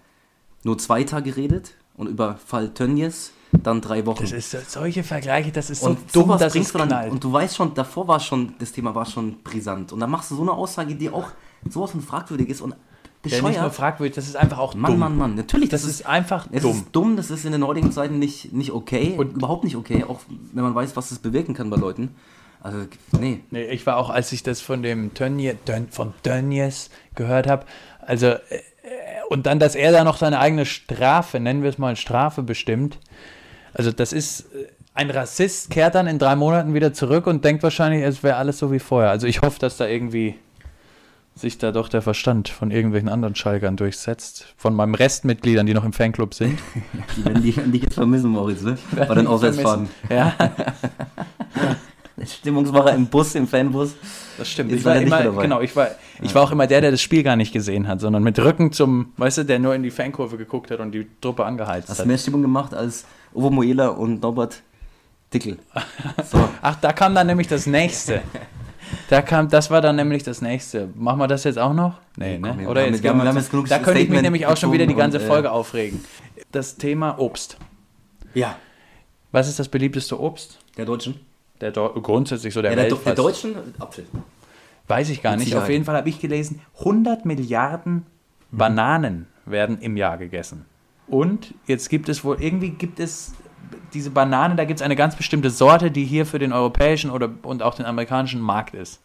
[0.66, 3.32] nur zwei Tage redet und über Fall Tönnies
[3.64, 4.22] dann drei Wochen.
[4.24, 7.10] das ist solche Vergleiche, das ist so und dumm, sowas dass bringst es du dann,
[7.12, 9.94] und du weißt schon, davor war schon, das Thema war schon brisant.
[9.94, 11.30] Und dann machst du so eine Aussage, die auch
[11.70, 12.78] sowas von fragwürdig ist und ja,
[13.32, 13.74] nicht nur bescheuert.
[13.76, 15.00] fragwürdig, das ist einfach auch Mann, dumm.
[15.00, 16.72] Mann, Mann, natürlich, Das ist einfach es dumm.
[16.74, 20.04] ist dumm, das ist in den heutigen Zeiten nicht, nicht okay, Und- überhaupt nicht okay,
[20.04, 20.20] auch
[20.52, 22.10] wenn man weiß, was das bewirken kann bei Leuten.
[22.62, 22.80] Also,
[23.20, 23.42] nee.
[23.52, 27.66] Nee, ich war auch, als ich das von dem Tönnies, Tön, von Tönnies gehört habe,
[28.00, 28.40] also äh,
[29.30, 33.00] und dann, dass er da noch seine eigene Strafe, nennen wir es mal Strafe bestimmt.
[33.74, 37.64] Also das ist äh, ein Rassist kehrt dann in drei Monaten wieder zurück und denkt
[37.64, 39.10] wahrscheinlich, es wäre alles so wie vorher.
[39.10, 40.36] Also ich hoffe, dass da irgendwie
[41.36, 45.84] sich da doch der Verstand von irgendwelchen anderen Schalkern durchsetzt, von meinen Restmitgliedern, die noch
[45.84, 46.60] im Fanclub sind.
[47.18, 48.78] Die werden dich, werden dich jetzt vermissen, Moritz, ne?
[48.96, 49.90] Bei den Auswärtsfahrten.
[50.10, 50.34] Ja,
[52.26, 53.96] Stimmungsmacher im Bus, im Fanbus.
[54.38, 54.72] Das stimmt.
[54.72, 55.90] Ich war war er immer, genau, ich war,
[56.22, 58.72] ich war auch immer der, der das Spiel gar nicht gesehen hat, sondern mit Rücken
[58.72, 62.00] zum, weißt du, der nur in die Fankurve geguckt hat und die Truppe angeheizt Hast
[62.00, 62.06] hat.
[62.06, 64.62] mehr Stimmung gemacht als Ovo Moela und Norbert
[65.34, 65.58] Dickel.
[66.32, 66.48] So.
[66.62, 68.22] Ach, da kam dann nämlich das nächste.
[69.10, 70.90] Da kam, das war dann nämlich das nächste.
[70.96, 71.96] Machen wir das jetzt auch noch?
[72.18, 72.68] Nee, ne?
[72.68, 74.94] Oder jetzt wir haben- wir genug Da könnte ich mich nämlich auch schon wieder die
[74.96, 76.04] ganze und, äh, Folge aufregen.
[76.52, 77.58] Das Thema Obst.
[78.34, 78.56] Ja.
[79.32, 80.60] Was ist das beliebteste Obst?
[80.78, 81.20] Der Deutschen?
[81.62, 83.16] Der Deu grundsätzlich so der Ja, der, Welt Do- der.
[83.16, 84.06] Deutschen Apfel.
[84.88, 85.46] Weiß ich gar nicht.
[85.46, 85.64] Sicherheit.
[85.64, 88.06] Auf jeden Fall habe ich gelesen, 100 Milliarden
[88.52, 90.66] Bananen werden im Jahr gegessen.
[91.08, 93.34] Und jetzt gibt es wohl, irgendwie gibt es
[93.94, 97.30] diese Banane, da gibt es eine ganz bestimmte Sorte, die hier für den europäischen oder,
[97.44, 99.02] und auch den amerikanischen Markt ist.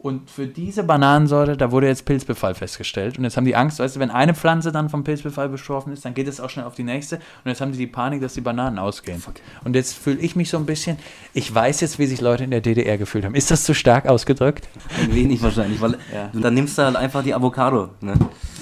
[0.00, 3.18] Und für diese Bananensorte, da wurde jetzt Pilzbefall festgestellt.
[3.18, 6.04] Und jetzt haben die Angst, weißt du, wenn eine Pflanze dann vom Pilzbefall betroffen ist,
[6.04, 7.16] dann geht es auch schnell auf die nächste.
[7.16, 9.18] Und jetzt haben die die Panik, dass die Bananen ausgehen.
[9.18, 9.34] Fuck.
[9.64, 10.98] Und jetzt fühle ich mich so ein bisschen,
[11.34, 13.34] ich weiß jetzt, wie sich Leute in der DDR gefühlt haben.
[13.34, 14.68] Ist das zu stark ausgedrückt?
[15.02, 16.30] Ein wenig wahrscheinlich, weil Ja.
[16.32, 17.90] dann nimmst du halt einfach die Avocado.
[18.00, 18.14] Ne?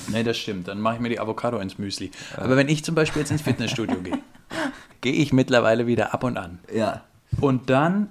[0.08, 0.68] Nee, das stimmt.
[0.68, 2.12] Dann mache ich mir die Avocado ins Müsli.
[2.38, 4.18] Aber wenn ich zum Beispiel jetzt ins Fitnessstudio gehe
[5.02, 6.60] gehe ich mittlerweile wieder ab und an.
[6.74, 7.02] Ja.
[7.42, 8.08] Und dann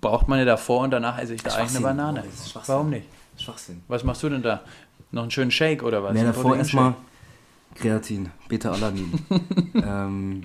[0.00, 1.80] braucht man ja davor und danach esse ich da eigentlich eine.
[1.84, 2.20] Banane.
[2.22, 2.74] Oh, das ist Schwachsinn.
[2.74, 3.06] Warum nicht?
[3.38, 3.82] Schwachsinn.
[3.88, 4.60] Was machst du denn da?
[5.10, 6.14] Noch einen schönen Shake oder was?
[6.14, 6.94] Ja, Ein davor erstmal
[7.74, 9.12] Kreatin, Beta-Alanin,
[9.74, 10.42] ähm,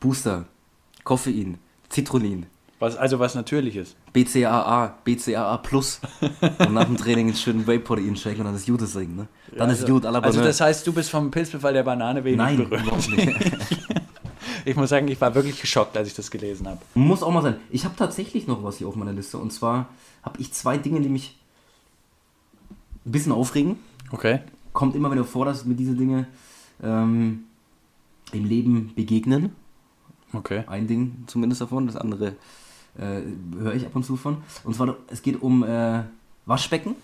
[0.00, 0.46] Booster,
[1.04, 1.58] Koffein,
[1.90, 2.46] Citrullin,
[2.78, 3.96] Was, also was Natürliches.
[4.12, 6.00] BCAA, BCAA Plus
[6.58, 9.26] und nach dem Training einen schönen Whey-Protein-Shake und dann ist gutes Ding, ne?
[9.56, 12.38] Dann ist gut, à la Also das heißt, du bist vom Pilzbefall der Banane wenig
[12.38, 12.82] Nein, berührt.
[12.82, 13.28] überhaupt nicht.
[14.66, 16.80] Ich muss sagen, ich war wirklich geschockt, als ich das gelesen habe.
[16.94, 17.56] Muss auch mal sein.
[17.70, 19.88] Ich habe tatsächlich noch was hier auf meiner Liste und zwar
[20.24, 21.36] habe ich zwei Dinge, die mich
[23.04, 23.76] ein bisschen aufregen.
[24.10, 24.40] Okay.
[24.72, 26.26] Kommt immer wieder vor, dass mir diese Dinge
[26.82, 27.44] ähm,
[28.32, 29.52] im Leben begegnen.
[30.32, 30.64] Okay.
[30.66, 32.34] Ein Ding zumindest davon, das andere
[32.98, 33.20] äh,
[33.56, 34.38] höre ich ab und zu von.
[34.64, 36.02] Und zwar, es geht um äh,
[36.44, 36.96] Waschbecken.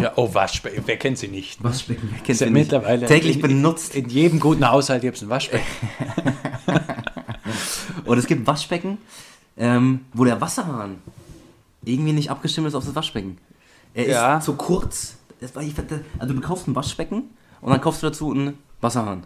[0.00, 0.84] Ja, oh, Waschbecken.
[0.86, 1.64] Wer kennt sie nicht?
[1.64, 2.70] Waschbecken, wer kennt Ist ja sie nicht?
[2.70, 3.96] mittlerweile Täglich in, benutzt.
[3.96, 5.66] In jedem guten Haushalt gibt es ein Waschbecken.
[8.08, 8.98] Und es gibt Waschbecken,
[9.56, 10.96] ähm, wo der Wasserhahn
[11.84, 13.38] irgendwie nicht abgestimmt ist auf das Waschbecken.
[13.94, 14.38] Er Ja.
[14.38, 15.16] ist zu kurz.
[15.40, 15.62] Das war,
[16.18, 17.24] also du kaufst ein Waschbecken
[17.60, 19.24] und dann kaufst du dazu einen Wasserhahn.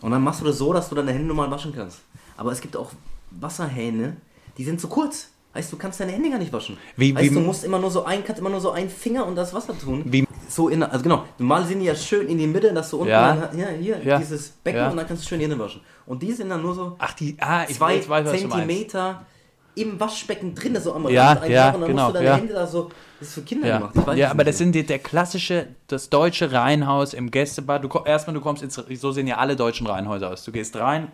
[0.00, 2.00] Und dann machst du das so, dass du deine Hände normal waschen kannst.
[2.36, 2.90] Aber es gibt auch
[3.30, 4.16] Wasserhähne,
[4.56, 5.28] die sind zu kurz.
[5.54, 6.76] Heißt, du kannst deine Hände gar nicht waschen.
[6.96, 9.26] Wie- heißt, wie- du musst immer nur so ein, kannst immer nur so einen Finger
[9.26, 10.02] und das Wasser tun.
[10.06, 12.96] Wie- So in, also genau, normal sind die ja schön in die Mitte, dass du
[12.98, 13.34] unten, Ja.
[13.34, 14.18] dann, ja, hier, Ja.
[14.18, 14.88] dieses Becken Ja.
[14.90, 15.82] und dann kannst du schön die Hände waschen.
[16.06, 17.36] Und die sind dann nur so Ach, die.
[17.38, 18.30] Ah, zwei weiß, weiß.
[18.40, 19.26] Zentimeter
[19.74, 22.26] im Waschbecken drin, so am Ja, Rand einfach ja, und dann genau, musst du deine
[22.26, 22.36] ja.
[22.36, 22.88] Hände da so,
[23.20, 23.94] das ist für Kinder Ja, gemacht.
[23.94, 27.84] Ich weiß ja es aber das sind die, der klassische, das deutsche Reihenhaus im Gästebad.
[27.84, 30.44] Du, erstmal, du kommst ins, so sehen ja alle deutschen Reihenhäuser aus.
[30.44, 31.12] Du gehst rein,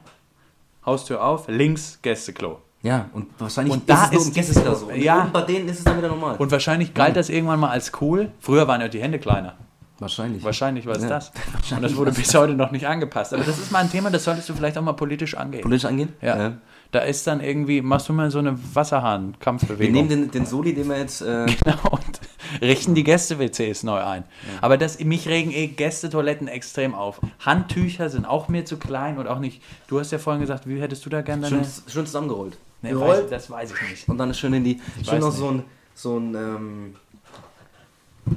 [0.87, 2.61] Haustür auf, links Gästeklo.
[2.85, 4.87] Ja, und wahrscheinlich Und da es ist dieses- Gästezimmer so.
[4.87, 5.29] Und ja.
[5.33, 6.37] bei denen ist es dann wieder normal.
[6.37, 8.31] Und wahrscheinlich galt das irgendwann mal als cool.
[8.39, 9.55] Früher waren ja die Hände kleiner.
[9.99, 10.45] wahrscheinlich.
[10.45, 11.33] Wahrscheinlich war es Ja, das.
[11.75, 13.33] Und das wurde es bis heute noch nicht angepasst.
[13.35, 15.63] Aber das ist mal ein Thema, das solltest du vielleicht auch mal politisch angehen.
[15.63, 16.13] Politisch angehen?
[16.21, 16.53] Ja.
[16.93, 19.93] Da ist dann irgendwie, machst du mal so eine Wir Wasserhahn-Kampfbewegung.
[19.93, 21.23] nehmen den, den Soli, den wir jetzt.
[21.23, 22.21] Äh, Genau, und
[22.61, 24.25] richten die Gäste-WCs neu ein.
[24.61, 27.21] Aber das, mich regen eh Gästetoiletten extrem auf.
[27.41, 29.63] Handtücher sind auch mir zu klein und auch nicht.
[29.89, 31.65] Du hast ja vorhin gesagt, wie hättest du da gerne deine.
[31.65, 32.59] schön, schön zusammengerollt.
[32.85, 34.09] Nee, Gerollt weiß, das weiß ich nicht.
[34.09, 34.81] und dann schön in die.
[35.03, 35.39] schön weiß noch nicht.
[35.39, 35.63] so ein.
[35.97, 36.97] So ein ähm,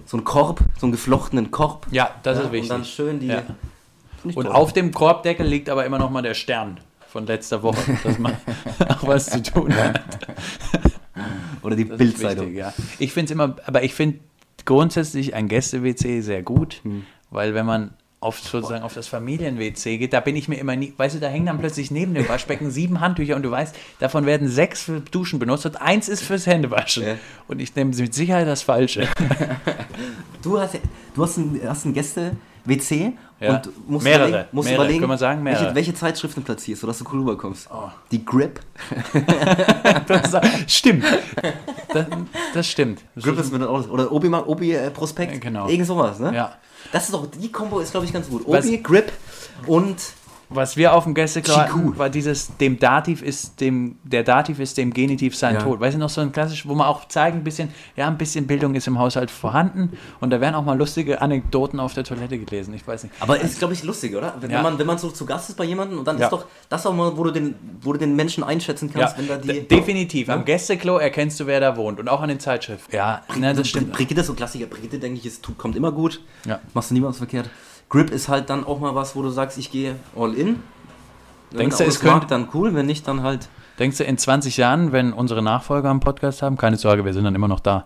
[0.05, 1.87] so ein Korb, so einen geflochtenen Korb.
[1.91, 2.71] Ja, das ja, ist wichtig.
[2.71, 3.27] Und dann schön die.
[3.27, 3.43] Ja.
[4.23, 7.97] Ich Und auf dem Korbdeckel liegt aber immer noch mal der Stern von letzter Woche,
[8.03, 8.33] dass man
[8.89, 10.01] auch was zu tun hat.
[11.61, 12.53] Oder die Bildzeitung.
[12.53, 12.73] ja.
[12.99, 14.19] Ich finde es immer, aber ich finde
[14.65, 17.05] grundsätzlich ein Gäste-WC sehr gut, Hm.
[17.29, 20.93] weil wenn man auf sozusagen auf das Familien-WC geht, da bin ich mir immer nie,
[20.97, 24.25] weißt du, da hängen dann plötzlich neben dem Waschbecken sieben Handtücher und du weißt, davon
[24.25, 27.03] werden sechs für Duschen benutzt und eins ist fürs Händewaschen.
[27.03, 27.15] Ja.
[27.47, 29.07] Und ich nehme mit Sicherheit das Falsche.
[30.43, 30.79] Du hast,
[31.15, 31.93] du hast ein, hast ein
[32.67, 33.55] Gäste-WC Ja.
[33.55, 34.85] und musst Mehrere, überlegen, musst mehrere.
[34.85, 35.61] überlegen wir sagen, mehrere.
[35.63, 37.67] welche, welche Zeitschriften platzierst, sodass du cool rüberkommst.
[37.71, 37.89] Oh.
[38.11, 38.59] Die Grip.
[40.07, 40.31] Das
[40.67, 41.03] stimmt.
[41.93, 42.05] Das,
[42.53, 43.01] das stimmt.
[43.21, 43.89] Grip ist mit Autos.
[43.89, 45.41] Oder Obi, Obi äh, Prospekt.
[45.41, 45.67] Genau.
[45.67, 46.33] Irgend sowas, ne?
[46.33, 46.55] ja.
[46.91, 48.43] Das ist doch, die Kombo ist, glaube ich, ganz gut.
[48.47, 49.11] Was- Obi, Grip
[49.65, 49.97] und
[50.49, 54.77] Was wir auf dem Gästeklo hatten, war dieses, dem Dativ ist dem, der Dativ ist
[54.77, 55.61] dem Genitiv sein Ja.
[55.61, 55.81] Tod.
[55.81, 58.47] Weißt du noch, so ein klassisch, wo man auch zeigen, ein bisschen, ja, ein bisschen
[58.47, 62.37] Bildung ist im Haushalt vorhanden und da werden auch mal lustige Anekdoten auf der Toilette
[62.39, 62.73] gelesen.
[62.73, 63.13] Ich weiß nicht.
[63.19, 64.35] Aber ist, glaube ich, lustig, oder?
[64.39, 64.57] Wenn, Ja.
[64.57, 66.27] wenn man, wenn man so zu Gast ist bei jemandem und dann Ja.
[66.27, 69.27] ist doch das auch mal, wo du den, wo du den Menschen einschätzen kannst, wenn
[69.27, 69.67] da d- die.
[69.67, 70.29] definitiv.
[70.29, 70.45] Am.
[70.45, 72.95] Gästeklo erkennst du, wer da wohnt und auch an den Zeitschriften.
[72.95, 73.91] Ja, ne, das stimmt.
[73.91, 74.67] Brigitte ist so Klassiker.
[74.67, 76.21] Brigitte, denke ich, ist, kommt immer gut.
[76.45, 76.61] Ja.
[76.73, 77.49] Machst du niemals verkehrt.
[77.89, 80.61] Grip ist halt dann auch mal was, wo du sagst, ich gehe all in.
[81.51, 83.47] Wenn Denkst du, es mag, könnte- dann cool, wenn nicht, dann halt.
[83.79, 87.23] Denkst du, in 20 Jahren, wenn unsere Nachfolger einen Podcast haben, keine Sorge, wir sind
[87.23, 87.85] dann immer noch da,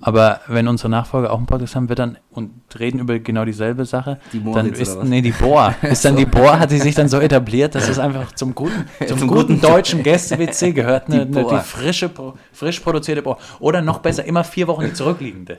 [0.00, 3.84] aber wenn unsere Nachfolger auch einen Podcast haben, wird dann und reden über genau dieselbe
[3.84, 7.08] Sache, Die dann ist, nee, die Bohr, ist dann die Bohr, hat sie sich dann
[7.08, 11.26] so etabliert, dass es einfach zum guten, zum, Zum guten guten- deutschen Gäste-WC gehört, eine,
[11.26, 11.58] Die eine, Bohr.
[11.58, 12.08] die frische,
[12.52, 13.38] frisch produzierte Bohr.
[13.58, 15.56] Oder noch besser, immer vier Wochen die zurückliegende.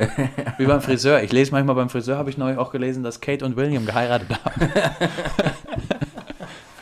[0.58, 1.22] Wie beim Friseur.
[1.22, 4.30] Ich lese manchmal beim Friseur, habe ich neulich auch gelesen, dass Kate und William geheiratet
[4.46, 4.72] haben.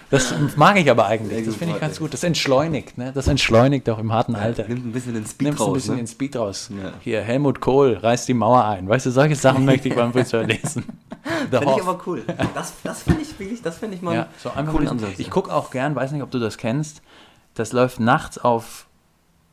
[0.09, 1.45] Das mag ich aber eigentlich.
[1.45, 2.13] Das finde ich ganz gut.
[2.13, 3.11] Das entschleunigt, ne?
[3.13, 4.65] Das entschleunigt auch im harten Alter.
[4.67, 5.73] Nimmt ein bisschen den Speed Nimmst ein raus.
[5.73, 6.01] bisschen Ne?
[6.01, 6.69] den Speed raus.
[6.71, 6.93] Ja.
[7.01, 8.87] Hier, Helmut Kohl reißt die Mauer ein.
[8.87, 10.85] Weißt du, solche Sachen möchte ich beim Friseur lesen.
[11.49, 12.23] Finde ich aber cool.
[12.53, 14.91] Das, das finde ich wirklich, das finde ich mal Ja, einen so einfach coolen ein
[14.93, 15.19] Ansatz.
[15.19, 17.01] Ich gucke auch gern, weiß nicht, ob du das kennst.
[17.55, 18.87] Das läuft nachts auf,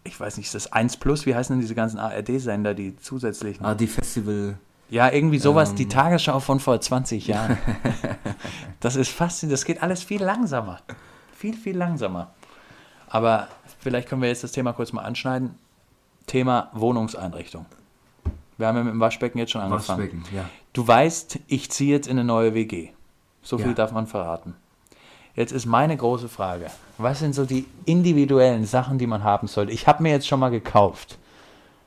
[0.04, 1.26] ich weiß nicht, ist das 1 Plus?
[1.26, 3.64] Wie heißen denn diese ganzen ARD-Sender, die zusätzlichen?
[3.66, 4.56] ah, die Festival.
[4.90, 5.76] Ja, irgendwie sowas, Ähm.
[5.76, 7.58] die Tagesschau von vor 20 Jahren.
[8.80, 10.80] das ist faszinierend, das geht alles viel langsamer.
[11.36, 12.30] Viel, viel langsamer.
[13.08, 15.54] Aber vielleicht können wir jetzt das Thema kurz mal anschneiden.
[16.26, 17.66] Thema Wohnungseinrichtung.
[18.56, 20.00] Wir haben ja mit dem Waschbecken jetzt schon angefangen.
[20.00, 20.48] Waschbecken, ja.
[20.72, 22.90] Du weißt, ich ziehe jetzt in eine neue WG.
[23.42, 23.72] So viel Ja.
[23.74, 24.54] darf man verraten.
[25.34, 26.66] Jetzt ist meine große Frage.
[26.96, 29.72] Was sind so die individuellen Sachen, die man haben sollte?
[29.72, 31.18] Ich habe mir jetzt schon mal gekauft.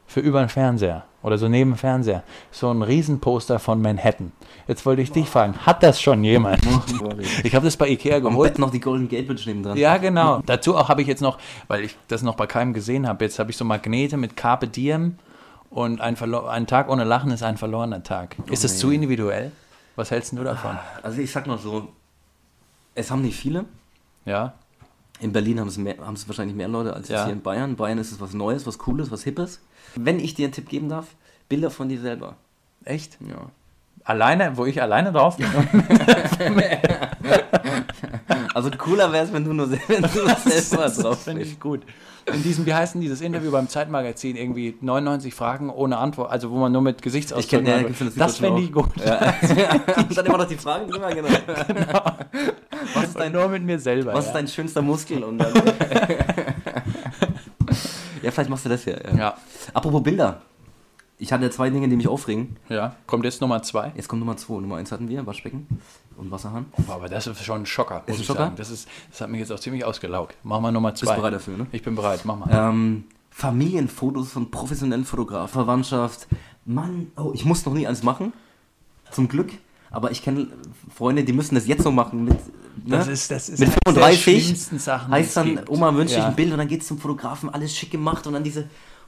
[0.06, 2.24] Für über den Fernseher oder so neben dem Fernseher.
[2.52, 4.32] So ein Riesenposter von Manhattan.
[4.68, 6.62] Jetzt wollte ich dich fragen, hat das schon jemand?
[7.44, 8.54] Ich habe das bei Ikea Am geholt.
[8.54, 9.78] Bett noch die Golden Gate Bridge neben dran.
[9.78, 10.42] Ja, genau.
[10.46, 11.38] Dazu auch habe ich jetzt noch,
[11.68, 14.68] weil ich das noch bei keinem gesehen habe, jetzt habe ich so Magnete mit Carpe
[14.68, 15.18] Diem
[15.70, 18.36] und ein, verlo- ein Tag ohne Lachen ist ein verlorener Tag.
[18.50, 18.80] Ist das nee.
[18.80, 19.52] zu individuell?
[19.96, 20.78] Was hältst du davon?
[21.04, 21.90] Also ich sag mal so,
[22.96, 23.66] es haben nicht viele.
[24.26, 24.54] Ja,
[25.19, 27.23] In Berlin haben es, mehr, haben es wahrscheinlich mehr Leute als Ja.
[27.25, 27.71] hier in Bayern.
[27.71, 29.60] In Bayern ist es was Neues, was Cooles, was Hippes.
[29.95, 31.08] Wenn ich dir einen Tipp geben darf,
[31.49, 32.36] Bilder von dir selber.
[32.86, 33.17] echt?
[33.27, 33.49] Ja.
[34.03, 35.47] Alleine, wo ich alleine drauf bin?
[38.58, 40.10] Also cooler wäre es, wenn du nur wenn du
[40.50, 41.82] selber drauf finde ich gut.
[42.26, 44.36] In diesem, wie heißt denn dieses Interview beim Zeitmagazin?
[44.36, 48.46] Irgendwie 99 Fragen ohne Antwort, also wo man nur mit Ich Gesichtsausdrücken kenne Das Süddeutschen
[48.46, 48.89] fände ich gut.
[49.06, 49.36] Ja.
[50.15, 51.30] Dann immer noch die Fragen drüber, genau.
[52.96, 54.15] Was ist dein, nur mit mir selber.
[54.15, 54.32] was ja.
[54.32, 55.24] ist dein schönster Muskel?
[55.24, 55.54] Und dann,
[58.24, 59.15] ja, vielleicht machst du das ja, ja.
[59.15, 59.38] ja,
[59.76, 60.41] Apropos Bilder.
[61.20, 62.58] Ich hatte zwei Dinge, die mich aufregen.
[62.70, 62.96] ja.
[63.06, 63.91] Kommt jetzt Nummer zwei?
[63.96, 64.56] Jetzt kommt Nummer zwei.
[64.56, 65.67] Nummer eins hatten wir, Waschbecken
[66.17, 66.65] und Wasserhahn.
[66.88, 68.03] Aber das ist schon ein Schocker.
[68.08, 68.39] muss ein ich Schocker?
[68.39, 68.56] sagen.
[68.58, 70.36] Das, ist, das hat mich jetzt auch ziemlich ausgelaugt.
[70.43, 71.15] Mach mal Nummer Bist zwei.
[71.15, 71.67] du bereit dafür, ne?
[71.71, 72.49] Ich bin bereit, mach mal.
[72.51, 76.27] Ähm, Familienfotos von professionellen Fotografen, Verwandtschaft.
[76.65, 78.34] Mann, oh, ich muss noch nie eins machen.
[79.12, 79.51] Zum Glück.
[79.89, 80.47] Aber ich kenne
[80.93, 82.25] Freunde, die müssen das jetzt so machen.
[82.25, 82.97] Mit, ne?
[82.97, 85.62] Das ist, das ist mit eines der 35 schlimmsten Sachen, heißt dann.
[85.69, 86.27] Oma wünscht sich Ja.
[86.27, 88.67] ein Bild und dann geht es zum Fotografen, alles schick gemacht und dann diese,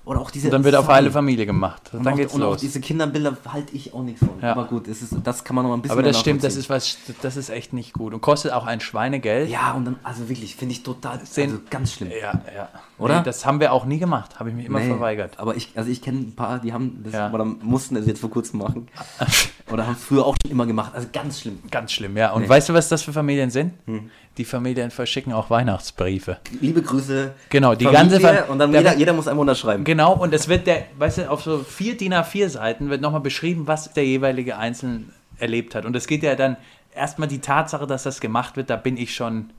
[0.10, 0.48] oder auch diese...
[0.48, 1.92] Und dann wird auf alle Familie gemacht.
[1.94, 2.62] Und dann auch, geht's und auch los.
[2.62, 4.42] diese Kinderbilder halte ich auch nichts von.
[4.42, 4.54] Ja.
[4.54, 6.68] Aber gut, das, ist, das kann man noch ein bisschen Aber das stimmt, das ist
[6.68, 8.16] was, das ist echt nicht gut.
[8.16, 9.52] Und kostet auch ein Schweinegeld.
[9.52, 12.10] Ja, und dann, also wirklich, finde ich total, also ganz schlimm.
[12.10, 12.42] ja.
[12.56, 12.70] ja.
[12.98, 13.20] Oder?
[13.20, 15.38] Nee, das haben wir auch nie gemacht, habe ich mich immer Nee, verweigert.
[15.38, 17.32] Aber ich, also ich kenne ein paar, die haben das, Ja.
[17.32, 18.88] oder mussten das jetzt vor kurzem machen.
[19.72, 20.94] oder haben früher auch schon immer gemacht.
[20.96, 21.60] Also ganz schlimm.
[21.70, 22.34] Ganz schlimm, ja.
[22.34, 22.50] Und Nee.
[22.50, 23.74] weißt du, was das für Familien sind?
[23.86, 24.10] Hm.
[24.38, 26.38] Die Familien verschicken auch Weihnachtsbriefe.
[26.62, 27.34] Liebe Grüße.
[27.50, 29.84] Genau, die Familie, ganze Fam- Und dann der- jeder, jeder muss einmal unterschreiben.
[29.84, 33.20] Genau, und es wird der, weißt du, auf so vier DIN A4 Seiten wird nochmal
[33.22, 35.04] beschrieben, was der jeweilige Einzelne
[35.40, 35.84] erlebt hat.
[35.86, 36.56] Und es geht ja dann
[36.96, 39.50] erstmal die Tatsache, dass das gemacht wird, da bin ich schon,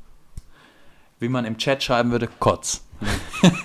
[1.19, 2.83] wie man im Chat schreiben würde, kotz.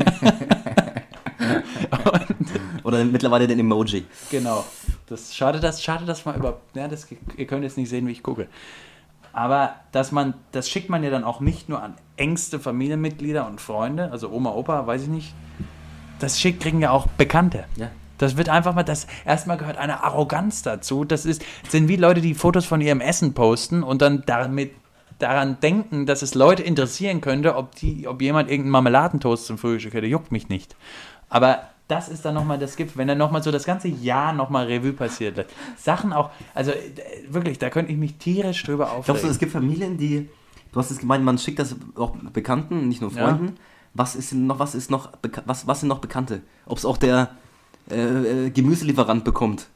[2.83, 4.05] Oder mittlerweile den Emoji.
[4.29, 4.65] Genau.
[5.07, 8.11] Das schade, das schade, dass man über, ja, das, ihr könnt jetzt nicht sehen, wie
[8.11, 8.47] ich gucke.
[9.35, 13.59] Aber dass man, das schickt man ja dann auch nicht nur an engste Familienmitglieder und
[13.59, 15.33] Freunde, also Oma, Opa, weiß ich nicht.
[16.19, 17.65] Das schickt, kriegen ja auch Bekannte.
[17.75, 17.89] Ja.
[18.17, 21.03] Das wird einfach mal, das erstmal gehört eine Arroganz dazu.
[21.03, 24.71] Das ist, sind wie Leute, die Fotos von ihrem Essen posten und dann damit
[25.19, 29.95] daran denken, dass es Leute interessieren könnte, ob die, ob jemand irgendeinen Marmeladentoast zum Frühstück
[29.95, 30.77] hätte, juckt mich nicht.
[31.27, 34.65] Aber das ist dann nochmal das Gift, wenn dann nochmal so das ganze Jahr nochmal
[34.65, 35.49] Revue passiert wird.
[35.77, 36.77] Sachen auch, also äh,
[37.29, 39.03] wirklich, da könnte ich mich tierisch drüber aufregen.
[39.05, 40.27] Glaubst du, es gibt Familien, die.
[40.71, 43.23] Du hast es gemeint, man schickt das auch Bekannten, nicht nur Ja.
[43.27, 43.55] Freunden.
[43.93, 45.09] Was ist noch, was ist noch,
[45.45, 46.41] was, was sind noch Bekannte?
[46.65, 47.29] Ob es auch der
[47.89, 49.67] äh, äh, Gemüselieferant bekommt,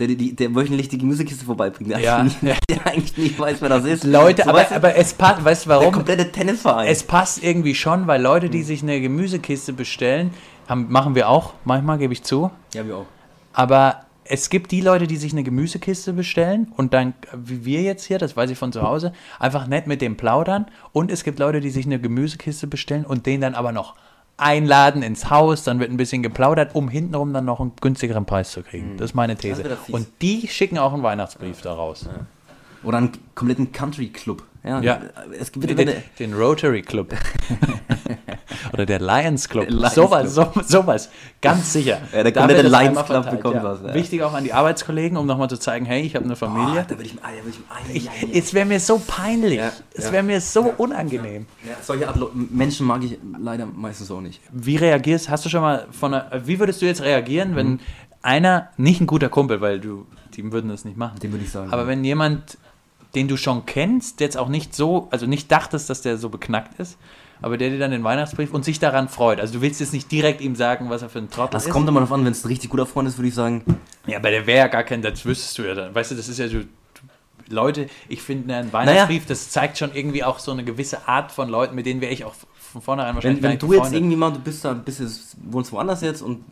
[0.00, 2.56] der, die, der wöchentlich die Gemüsekiste vorbeibringt, der, Ja, eigentlich, ja.
[2.68, 4.02] der eigentlich nicht weiß, wer das ist.
[4.04, 5.92] Leute, So, aber, weißt du, aber es passt, weißt du der warum?
[5.92, 6.88] komplette Tennisverein.
[6.88, 10.30] Es passt irgendwie schon, weil Leute, die sich eine Gemüsekiste bestellen,
[10.68, 12.50] haben, machen wir auch, manchmal gebe ich zu.
[12.74, 13.06] ja, wir auch.
[13.52, 18.04] Aber es gibt die Leute, die sich eine Gemüsekiste bestellen und dann, wie wir jetzt
[18.04, 20.66] hier, das weiß ich von zu Hause, einfach nett mit dem plaudern.
[20.92, 23.96] Und es gibt Leute, die sich eine Gemüsekiste bestellen und den dann aber noch
[24.36, 28.52] einladen ins Haus, dann wird ein bisschen geplaudert, um hintenrum dann noch einen günstigeren Preis
[28.52, 28.96] zu kriegen.
[28.96, 29.64] Das ist meine These.
[29.64, 29.94] Fies.
[29.94, 32.08] Und die schicken auch einen Weihnachtsbrief daraus.
[32.84, 34.44] Oder einen kompletten Country Club.
[34.62, 35.00] Ja, Ja.
[35.38, 37.14] Es gibt Den, den Rotary Club.
[38.72, 39.66] Oder der Lions Club.
[39.68, 41.10] Der Lions sowas, so, sowas.
[41.40, 41.98] Ganz sicher.
[42.12, 43.62] Ja, der komplette Lions Club verteilt, bekommt ja.
[43.64, 43.94] was, ja.
[43.94, 46.84] Wichtig auch an die Arbeitskollegen, um nochmal zu zeigen, hey, ich habe eine Boah, Familie.
[46.88, 48.28] da würde ich, da würde ich, ja, ja.
[48.32, 49.58] es wäre mir so peinlich.
[49.58, 51.46] Ja, es wäre mir so unangenehm.
[51.82, 54.40] Solche Art Menschen mag ich leider meistens auch nicht.
[54.52, 57.80] Wie reagierst, hast du schon mal von einer, wie würdest du jetzt reagieren, wenn Mhm.
[58.22, 61.50] einer, nicht ein guter Kumpel, weil du, die würden das nicht machen, Dem würde ich
[61.50, 61.72] sagen.
[61.72, 62.58] aber wenn jemand,
[63.14, 66.28] den du schon kennst, der jetzt auch nicht so, also nicht dachtest, dass der so
[66.28, 66.98] beknackt ist,
[67.40, 69.40] aber der dir dann den Weihnachtsbrief und sich daran freut.
[69.40, 71.72] Also du willst jetzt nicht direkt ihm sagen, was er für ein Trottel das ist.
[71.72, 73.62] kommt immer darauf an, wenn es ein richtig guter Freund ist, würde ich sagen,
[74.06, 75.94] Ja, aber der wäre ja gar kein, das wüsstest du ja dann.
[75.94, 76.58] Weißt du, das ist ja so.
[77.50, 81.48] Leute, ich finde, ein Weihnachtsbrief, das zeigt schon irgendwie auch so eine gewisse Art von
[81.48, 82.34] Leuten, mit denen wäre ich auch
[82.72, 84.00] von vornherein wahrscheinlich wenn, wenn du jetzt befreundet.
[84.00, 86.44] irgendwie mal, du bist da, bist jetzt, wohnst woanders jetzt und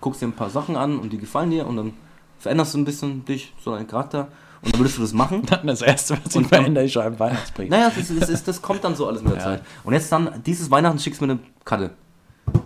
[0.00, 1.92] guckst dir ein paar Sachen an und die gefallen dir und dann
[2.40, 4.28] veränderst du ein bisschen dich, so deinen Charakter
[4.62, 5.42] und dann würdest du das machen.
[5.48, 7.68] Dann das erste, was ich Und dann- verändere, ich schreibe einen Weihnachtsbrief.
[7.70, 9.44] Naja, das, ist, das, ist, das kommt dann so alles mit der Ja.
[9.44, 9.62] Zeit.
[9.84, 11.90] Und jetzt dann, dieses Weihnachten schickst du mir eine Karte.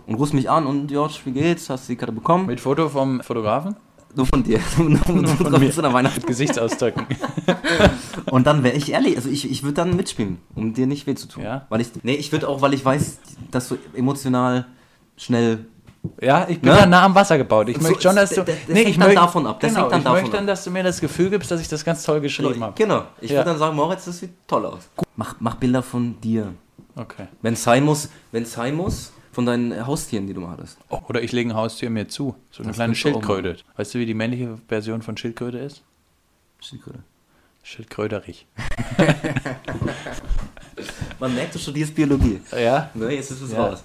[0.06, 1.68] Und rufst mich an und George, wie geht's?
[1.70, 2.46] Hast du die Karte bekommen?
[2.46, 3.76] Mit Foto vom Fotografen?
[4.14, 4.58] Nur von dir.
[4.76, 5.70] Nur, nur Von mir.
[5.70, 6.16] zu einer Weihnachten.
[6.18, 7.06] Mit Gesichtsausdrücken.
[8.30, 11.14] Und dann wäre ich ehrlich, also ich, ich würde dann mitspielen, um dir nicht weh
[11.14, 11.44] zu tun.
[11.44, 11.66] Ja?
[11.68, 14.66] Weil ich, nee, ich würde auch, weil ich weiß, dass du emotional
[15.16, 15.66] schnell.
[16.20, 16.78] Ja, ich bin Ne?
[16.78, 17.68] ja nah am Wasser gebaut.
[17.68, 18.42] Ich So, möchte schon, dass du.
[18.42, 19.60] das- das hängt dann davon ab.
[19.60, 21.60] Das genau, hängt dann ich davon möchte dann, dass du mir das Gefühl gibst, dass
[21.60, 22.74] ich das ganz toll geschrieben habe.
[22.76, 23.04] Genau.
[23.20, 23.38] Ich Ja.
[23.38, 24.88] würde dann sagen, Moritz, das sieht toll aus.
[25.16, 26.54] Mach, mach Bilder von dir.
[26.96, 27.26] Okay.
[27.42, 30.78] Wenn es sein muss, wenn es sein muss, von deinen Haustieren, die du mal hattest.
[30.88, 32.34] Oh, oder ich lege ein Haustier mir zu.
[32.50, 33.56] So eine Das kleine Schildkröte.
[33.76, 35.82] Weißt du, wie die männliche Version von Schildkröte ist?
[36.60, 37.00] Schildkröte.
[37.62, 38.46] Schildkröterich.
[41.20, 42.40] Man merkt, du studierst Biologie.
[42.58, 42.88] Ja?
[42.94, 43.66] Ne, jetzt ist es Ja.
[43.68, 43.84] raus.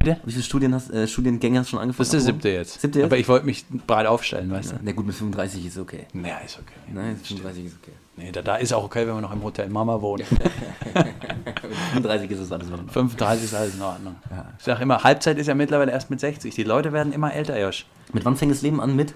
[0.00, 0.18] Bitte?
[0.24, 2.08] Wie viele Studien hast, äh, Studiengänge hast du schon angefangen?
[2.08, 2.80] Das ist der siebte jetzt.
[2.80, 3.06] Siebte jetzt?
[3.06, 4.76] Aber ich wollte mich breit aufstellen, weißt du?
[4.82, 6.06] Na gut, mit 35 ist okay.
[6.14, 6.72] Naja, ist okay.
[6.92, 7.92] Nein, 35 ist okay.
[8.16, 10.24] Nee, da, da ist auch okay, wenn wir noch im Hotel Mama wohnen.
[10.94, 12.78] Mit 35 ist es alles noch.
[12.90, 14.16] 35 ist alles in Ordnung.
[14.30, 14.52] Ja.
[14.58, 16.54] Ich sag immer, Halbzeit ist ja mittlerweile erst mit 60.
[16.54, 17.86] Die Leute werden immer älter, Josh.
[18.12, 18.94] Mit wann fängt das Leben an?
[18.94, 19.14] Mit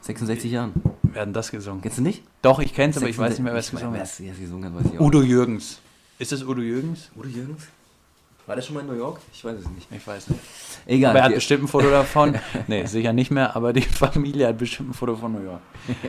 [0.00, 0.72] 66 Jahren.
[1.02, 1.82] Werden das gesungen?
[1.82, 2.24] Kennst du nicht?
[2.42, 5.00] Doch, ich kenn's, aber ich weiß nicht mehr, wer es gesungen hat.
[5.00, 5.80] Udo Jürgens.
[6.18, 7.10] Ist es Udo Jürgens?
[7.16, 7.62] Udo Jürgens?
[8.46, 9.20] War der schon mal in New York?
[9.32, 9.88] Ich weiß es nicht.
[9.90, 10.40] Ich weiß nicht.
[10.86, 11.10] Egal.
[11.10, 12.38] Aber er hat bestimmt ein Foto davon.
[12.66, 15.60] Nee, sicher nicht mehr, aber die Familie hat bestimmt ein Foto von New York.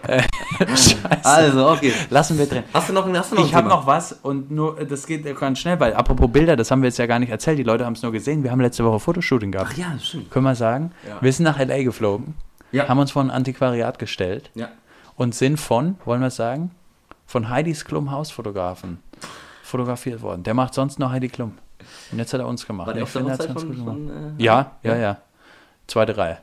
[0.05, 0.21] Äh,
[0.67, 0.97] Scheiße.
[1.23, 1.93] also, okay.
[2.09, 2.63] Lassen wir drin.
[2.73, 5.59] Hast du noch, hast du noch Ich habe noch was und nur, das geht ganz
[5.59, 7.93] schnell, weil apropos Bilder, das haben wir jetzt ja gar nicht erzählt, die Leute haben
[7.93, 8.43] es nur gesehen.
[8.43, 9.69] Wir haben letzte Woche Fotoshooting gehabt.
[9.73, 10.29] Ach ja, stimmt.
[10.29, 10.91] Können wir sagen?
[11.07, 11.17] Ja.
[11.21, 11.83] Wir sind nach L.A.
[11.83, 12.33] geflogen,
[12.73, 12.89] Ja.
[12.89, 14.67] haben uns vor ein Antiquariat gestellt ja.
[15.15, 16.71] und sind von, wollen wir es sagen,
[17.25, 18.99] von Heidis Klum Hausfotografen
[19.63, 20.43] fotografiert worden.
[20.43, 21.53] Der macht sonst nur Heidi Klum.
[22.11, 22.87] Und jetzt hat er uns gemacht.
[22.87, 25.17] War der Ich auf der er Hochzeit von, von äh, Ja, ja, ja.
[25.87, 26.37] Zweite Reihe.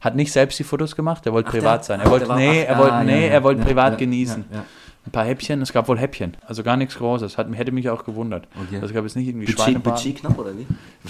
[0.00, 2.00] Hat nicht selbst die Fotos gemacht, der wollte Ach, privat der- sein.
[2.00, 4.44] ach, Er wollte, nee, er wollte, ah, nee, ja, er wollte ja, privat ja, genießen.
[5.06, 6.36] Ein paar Häppchen, es gab wohl Häppchen.
[6.46, 7.38] Also gar nichts Großes.
[7.38, 8.46] Hat, hätte mich auch gewundert.
[8.66, 8.78] Okay.
[8.80, 10.02] Also gab es nicht irgendwie Budget, Schweinebraten.
[10.04, 10.66] Budget knapp, oder wie?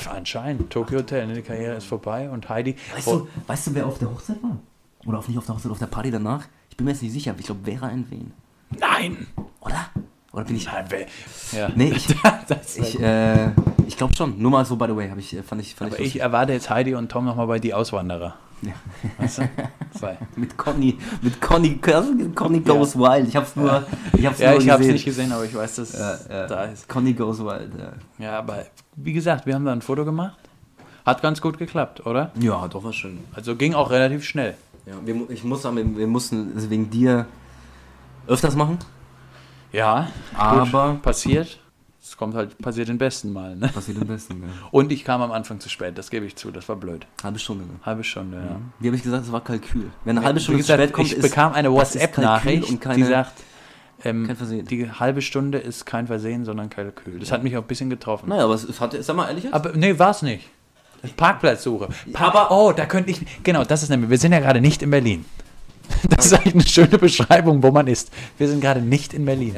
[0.08, 0.70] Anscheinend.
[0.70, 2.76] Tokyo Hotel, ne, die Karriere ist vorbei und Heidi.
[2.94, 4.56] Weißt, Oh, du, weißt du, wer auf der Hochzeit war?
[5.04, 6.44] Oder auf, nicht auf der Hochzeit, auf der Party danach?
[6.70, 8.32] Ich bin mir jetzt nicht sicher, aber ich glaube, Vera in Wien.
[8.78, 9.26] Nein!
[9.60, 9.90] Oder?
[10.38, 10.68] Oder bin ich.
[11.52, 11.68] Ja.
[11.74, 12.06] Nee, ich,
[12.76, 13.50] ich, äh,
[13.88, 14.40] ich glaube schon.
[14.40, 16.20] Nur mal so, by the way, hab ich, äh, fand ich, fand Aber ich, ich
[16.20, 18.36] erwarte jetzt Heidi und Tom nochmal bei Die Auswanderer.
[18.62, 18.72] Ja.
[19.18, 19.48] Weißt du?
[20.36, 21.76] Mit Conny, mit Conny,
[22.34, 23.26] Conny Goes Wild.
[23.26, 23.84] Ich hab's nur,
[24.16, 24.92] ich hab's Ja, nur ich habe es gesehen.
[24.92, 26.46] nicht gesehen, aber ich weiß, dass Ja, ja.
[26.46, 26.88] da ist.
[26.88, 27.92] Conny Goes Wild, ja.
[28.24, 30.38] Ja, aber wie gesagt, wir haben da ein Foto gemacht.
[31.04, 32.30] Hat ganz gut geklappt, oder?
[32.38, 33.18] Ja, doch, war schön.
[33.32, 34.54] Also ging auch relativ schnell.
[34.86, 37.26] Ja, wir, ich muss sagen, wir mussten es wegen dir
[38.28, 38.78] öfters machen,
[39.72, 41.58] Ja, aber gut, passiert.
[42.02, 43.54] Es kommt halt, passiert den besten Mal.
[43.54, 43.68] Ne?
[43.68, 44.42] passiert am besten.
[44.42, 44.48] Ja.
[44.70, 47.06] Und ich kam am Anfang zu spät, das gebe ich zu, das war blöd.
[47.22, 47.64] Halbe Stunde.
[47.64, 47.72] Ne?
[47.84, 48.56] Halbe Stunde, ja.
[48.78, 49.90] Wie habe ich gesagt, es war Kalkül.
[50.04, 53.32] Wenn eine halbe Stunde gesagt, zu spät kommt, ich bekam eine das WhatsApp-Nachricht, die sagt,
[54.04, 54.66] ähm, kein Versehen.
[54.66, 57.18] die halbe Stunde ist kein Versehen, sondern Kalkül.
[57.18, 58.28] Das hat mich auch ein bisschen getroffen.
[58.30, 59.54] Naja, aber es, es hat, sag mal ehrlich jetzt.
[59.54, 60.48] Aber nee, war's nicht.
[61.16, 61.88] Parkplatzsuche.
[62.12, 63.20] Pa aber- oh, da könnte ich.
[63.42, 64.10] Genau, das ist nämlich.
[64.10, 65.24] Wir sind ja gerade nicht in Berlin.
[66.08, 68.10] Das ist eigentlich eine schöne Beschreibung, wo man ist.
[68.36, 69.56] Wir sind gerade nicht in Berlin.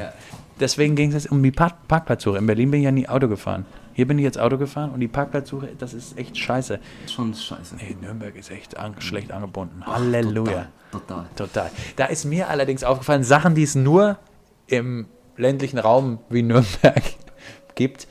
[0.59, 2.37] Deswegen ging es jetzt um die Park Parkplatzsuche.
[2.37, 3.65] In Berlin bin ich ja nie Auto gefahren.
[3.93, 6.79] Hier bin ich jetzt Auto gefahren und die Parkplatzsuche, das ist echt scheiße.
[7.07, 7.75] Schon scheiße.
[7.79, 9.85] Ey, Nürnberg ist echt an schlecht angebunden.
[9.85, 10.67] Halleluja.
[10.91, 11.25] Total.
[11.35, 11.71] Total.
[11.95, 14.17] Da ist mir allerdings aufgefallen, Sachen, die es nur
[14.67, 17.03] im ländlichen Raum wie Nürnberg
[17.75, 18.07] gibt.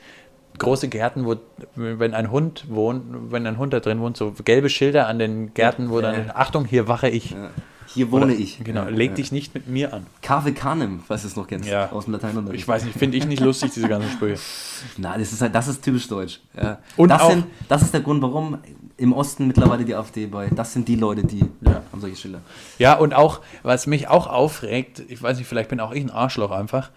[0.57, 1.37] Große Gärten, wo,
[1.75, 5.53] wenn ein Hund wohnt, wenn ein Hund da drin wohnt, so gelbe Schilder an den
[5.53, 6.35] Gärten, wo dann, ja.
[6.35, 7.31] Achtung, hier wache ich.
[7.31, 7.49] Ja.
[7.93, 8.63] Hier wohne Oder- ich.
[8.63, 10.05] Genau, leg dich nicht mit mir an.
[10.21, 11.67] Kave Kanem, falls du es noch kennst.
[11.69, 11.91] Ja.
[11.91, 12.61] Aus dem Lateinunterricht.
[12.61, 14.39] Ich weiß nicht, finde ich nicht lustig, diese ganzen Sprüche.
[14.97, 16.39] Nein, das ist halt, das ist typisch deutsch.
[16.55, 16.77] Ja.
[16.97, 18.57] Und das, auch- sind, das ist der Grund, warum
[18.97, 20.47] im Osten mittlerweile die AfD bei.
[20.53, 21.81] Das sind die Leute, die Ja.
[21.91, 22.41] haben solche Schilder.
[22.77, 26.11] Ja, und auch, was mich auch aufregt, ich weiß nicht, vielleicht bin auch ich ein
[26.11, 26.91] Arschloch einfach,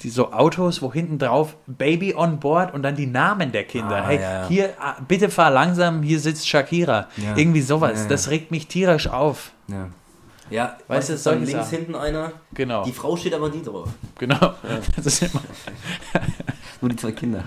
[0.00, 3.96] die so Autos, wo hinten drauf Baby on board und dann die Namen der Kinder.
[4.04, 4.48] Ah, hey, ja, ja.
[4.48, 7.08] hier, ah, bitte fahr langsam, hier sitzt Shakira.
[7.16, 7.36] Ja.
[7.36, 8.06] Irgendwie sowas.
[8.08, 9.50] Das regt mich tierisch auf.
[9.66, 9.88] Ja.
[10.50, 12.32] Ja, Weißt du, dann solche links hinten einer.
[12.54, 12.84] Genau.
[12.84, 13.88] Die Frau steht aber nie drauf.
[14.18, 14.54] Genau.
[14.96, 15.42] Das ist immer,
[16.80, 17.44] Nur die zwei Kinder.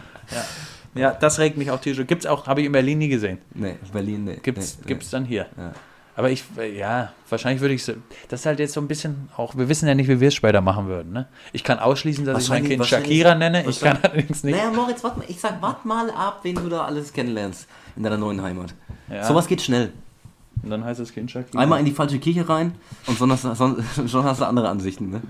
[0.95, 2.05] ja, das regt mich auch tierisch.
[2.07, 3.39] Gibt's auch, habe ich in Berlin nie gesehen.
[3.53, 4.39] Nee, Berlin, nee.
[4.41, 5.47] Gibt's, nee, gibt's dann hier.
[5.57, 5.73] Ja.
[6.15, 6.43] Aber ich,
[6.75, 7.93] ja, wahrscheinlich würde ich so,
[8.27, 10.35] das ist halt jetzt so ein bisschen auch, wir wissen ja nicht, wie wir es
[10.35, 11.27] später machen würden, ne?
[11.53, 14.55] Ich kann ausschließen, dass ich mein Kind Shakira nenne, ich kann allerdings nicht.
[14.57, 15.25] Naja, Moritz, warte mal.
[15.29, 18.73] Ich sag, warte mal ab, wen du da alles kennenlernst in deiner neuen Heimat.
[19.09, 19.23] Ja.
[19.23, 19.93] Sowas geht schnell.
[20.63, 21.62] Und dann heißt das Kind Shakira.
[21.62, 22.76] Einmal in die falsche Kirche rein
[23.08, 23.41] und schon hast,
[24.10, 25.10] schon hast du andere Ansichten.
[25.10, 25.21] Ne?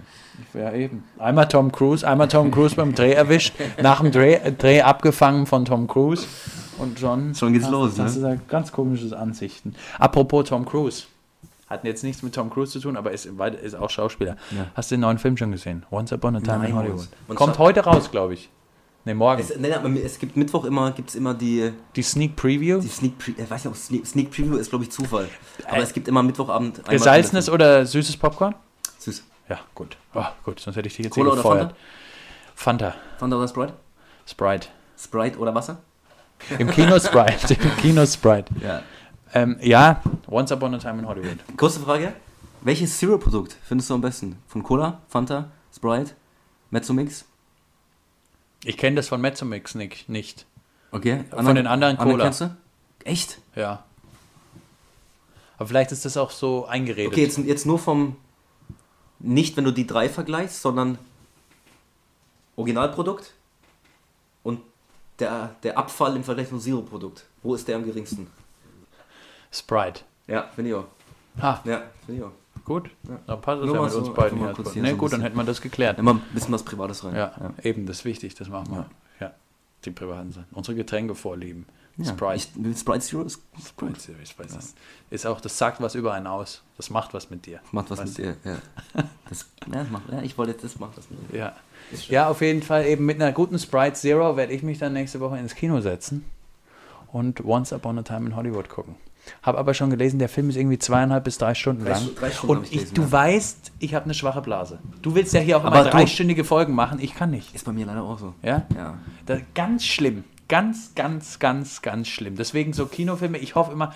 [0.54, 1.04] Ja, eben.
[1.18, 5.66] Einmal Tom Cruise, einmal Tom Cruise beim Dreh erwischt, nach dem Dreh, Dreh abgefangen von
[5.66, 6.26] Tom Cruise
[6.78, 8.12] und schon, Schon geht's hast, los, ne?
[8.14, 9.76] du da ganz komische Ansichten.
[10.00, 11.04] Apropos Tom Cruise.
[11.70, 13.30] Hat jetzt nichts mit Tom Cruise zu tun, aber ist,
[13.64, 14.36] ist auch Schauspieler.
[14.52, 14.66] Ja.
[14.74, 15.86] Hast du den neuen Film schon gesehen?
[15.90, 17.08] Once Upon a Time Nein, in Hollywood.
[17.34, 18.50] Kommt heute raus, glaube ich.
[19.04, 19.42] Ne, morgen.
[19.42, 22.80] Es, nein, es gibt Mittwoch immer, gibt's immer die, die Sneak Preview.
[22.80, 23.44] die Sneak Preview.
[23.44, 25.28] Ich weiß nicht, Sneak, Sneak Preview ist, glaube ich, Zufall.
[25.68, 26.84] Aber Äh, es gibt immer Mittwochabend.
[26.88, 28.54] Gesalzenes oder süßes Popcorn?
[29.00, 29.24] Süß.
[29.50, 29.98] Ja, gut.
[30.14, 31.76] Oh, gut, sonst hätte ich dich jetzt Cola hier oder gefeuert.
[32.56, 32.94] Fanta?
[33.18, 33.74] Fanta oder Sprite?
[34.28, 34.68] Sprite.
[34.98, 35.80] Sprite oder Wasser?
[36.60, 37.54] Im Kino Sprite.
[37.62, 38.54] Im Kino Sprite.
[38.62, 38.84] Ja.
[39.34, 41.38] Ähm, ja, Once Upon a Time in Hollywood.
[41.58, 42.14] Kurze Frage.
[42.62, 44.38] Welches Zero-Produkt findest du am besten?
[44.48, 46.12] Von Cola, Fanta, Sprite,
[46.70, 47.26] Mezzomix?
[48.64, 50.08] Ich kenne das von Mezzomix nicht.
[50.10, 50.46] nicht.
[50.92, 51.24] Okay.
[51.32, 52.26] Von den anderen Cola.
[52.26, 52.56] kennst du?
[53.04, 53.40] Echt?
[53.56, 53.84] Ja.
[55.58, 57.12] Aber vielleicht ist das auch so eingeredet.
[57.12, 58.18] Okay, jetzt, jetzt nur vom.
[59.20, 60.98] Nicht, wenn du die drei vergleichst, sondern
[62.56, 63.34] Originalprodukt
[64.42, 64.62] und
[65.20, 67.26] der, der Abfall im Vergleich zum Zero-Produkt.
[67.44, 68.28] Wo ist der am geringsten?
[69.52, 70.02] Sprite.
[70.28, 70.86] Ja, finde ich auch.
[71.42, 72.32] Ha, Ja, finde ich auch.
[72.66, 72.90] Gut.
[73.28, 74.82] Dann passt es ja mit so, uns beiden hier.
[74.82, 76.00] Ne, so gut, dann hätten wir das geklärt.
[76.00, 77.16] Immer ein bisschen was Privates rein.
[77.16, 78.90] Ja, eben, das ist wichtig, das machen wir.
[79.20, 79.34] Ja,
[79.86, 80.48] die privaten Sachen.
[80.52, 81.66] Unsere Getränke vorlieben.
[81.98, 82.06] Ja.
[82.06, 82.36] Sprite.
[82.36, 84.76] Ich, Sprite Zero ist Sprite Series, weiß das
[85.10, 86.64] ist auch, das sagt was über einen aus.
[86.78, 87.60] Das macht was mit dir.
[87.72, 89.04] Macht was Weißt mit dir, ja.
[89.30, 90.22] Das, ja, macht, ja.
[90.22, 91.38] Ich wollte jetzt das macht das mit dir.
[91.38, 91.56] Ja.
[92.08, 95.20] ja, auf jeden Fall eben mit einer guten Sprite Zero werde ich mich dann nächste
[95.20, 96.26] Woche ins Kino setzen
[97.12, 98.96] und Once Upon a Time in Hollywood gucken.
[99.44, 102.02] Habe aber schon gelesen, der Film ist irgendwie zweieinhalb bis drei Stunden Drei lang.
[102.02, 103.12] Stu- drei Stunden und ich gelesen, du ja.
[103.12, 104.80] weißt, ich habe eine schwache Blase.
[105.02, 107.00] Du willst ja hier auch immer dreistündige Folgen machen.
[107.02, 107.54] Ich kann nicht.
[107.56, 108.34] Ist bei mir leider auch so.
[108.42, 108.66] Ja?
[108.76, 108.98] Ja.
[109.26, 110.24] Das, ganz schlimm.
[110.48, 112.36] Ganz, ganz, ganz, ganz schlimm.
[112.36, 113.94] Deswegen so Kinofilme, ich hoffe immer,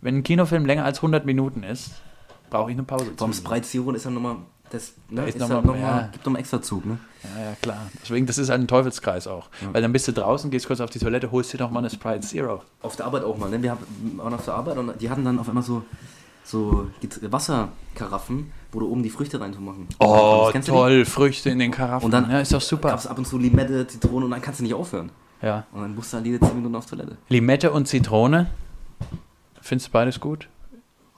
[0.00, 1.92] wenn ein Kinofilm länger als 100 Minuten ist,
[2.50, 3.12] brauche ich eine Pause.
[3.16, 3.32] Vom.
[3.32, 4.36] Sprite Zero ist dann nochmal.
[4.72, 6.08] Das ne, ist ist noch halt mal- noch mal, ja.
[6.10, 6.98] gibt nochmal extra Zug, ne?
[7.22, 7.78] Ja, ja, klar.
[8.02, 9.48] Deswegen, das ist halt ein Teufelskreis auch.
[9.70, 11.90] Weil dann bist du draußen, gehst kurz auf die Toilette, holst dir noch mal eine
[11.90, 12.62] Sprite Zero.
[12.80, 13.62] Auf der Arbeit auch mal, ne?
[13.62, 13.84] Wir haben-
[14.16, 15.84] waren auf der Arbeit und die hatten dann auf einmal so,
[16.42, 16.88] so
[17.20, 19.88] Wasserkaraffen, wo du oben die Früchte rein machen.
[20.00, 22.06] Oh, toll, Früchte in den Karaffen.
[22.06, 22.88] Und dann ja, ist doch super.
[22.88, 25.10] Gab es ab und zu Limette, Zitrone und dann kannst du nicht aufhören.
[25.42, 25.66] Ja.
[25.72, 27.16] Und dann musst du halt jede 10 Minuten auf Toilette.
[27.28, 28.46] Limette und Zitrone.
[29.60, 30.48] Findest du beides gut?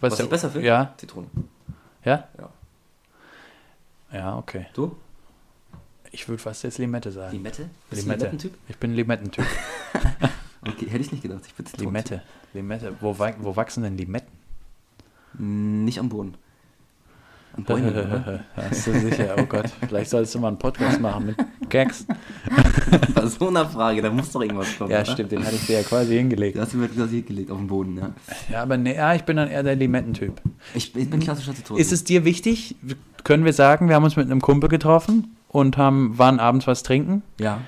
[0.01, 0.67] Was ich besser finde?
[0.67, 1.29] Ja, Zitrone.
[2.05, 2.25] ja?
[2.39, 2.49] Ja.
[4.15, 4.67] Ja, okay.
[4.75, 4.97] Du?
[6.13, 7.33] Ich würde fast jetzt Limette sagen.
[7.33, 7.69] Limette?
[7.91, 8.27] Bist Limette.
[8.27, 8.55] Limettentyp?
[8.69, 9.45] Ich bin Limettentyp.
[10.67, 11.43] Okay, hätte ich nicht gedacht.
[11.47, 12.23] Ich bin Limette.
[12.55, 12.97] Limette.
[13.01, 14.33] Wo, wo wachsen denn Limetten?
[15.85, 16.39] Nicht am Boden.
[17.57, 18.41] An Bäumen, oder?
[18.57, 19.37] Hast du sicher?
[19.39, 21.37] Oh Gott, vielleicht solltest du mal einen Podcast machen mit
[21.69, 22.07] Gags.
[23.15, 24.91] Bei so einer Frage, da muss doch irgendwas kommen.
[24.91, 25.13] Ja, oder?
[25.13, 26.57] stimmt, den hatte ich dir ja quasi hingelegt.
[26.57, 28.11] Du hast ihn mir quasi gelegt auf den Boden, ja.
[28.51, 30.41] Ja, aber nee, ja, ich bin dann eher der Limettentyp.
[30.75, 31.81] Ich, ich bin klassischer Zitronen.
[31.81, 32.77] Ist es dir wichtig?
[33.23, 36.83] Können wir sagen, wir haben uns mit einem Kumpel getroffen und haben, waren abends was
[36.83, 37.23] trinken?
[37.39, 37.61] Ja.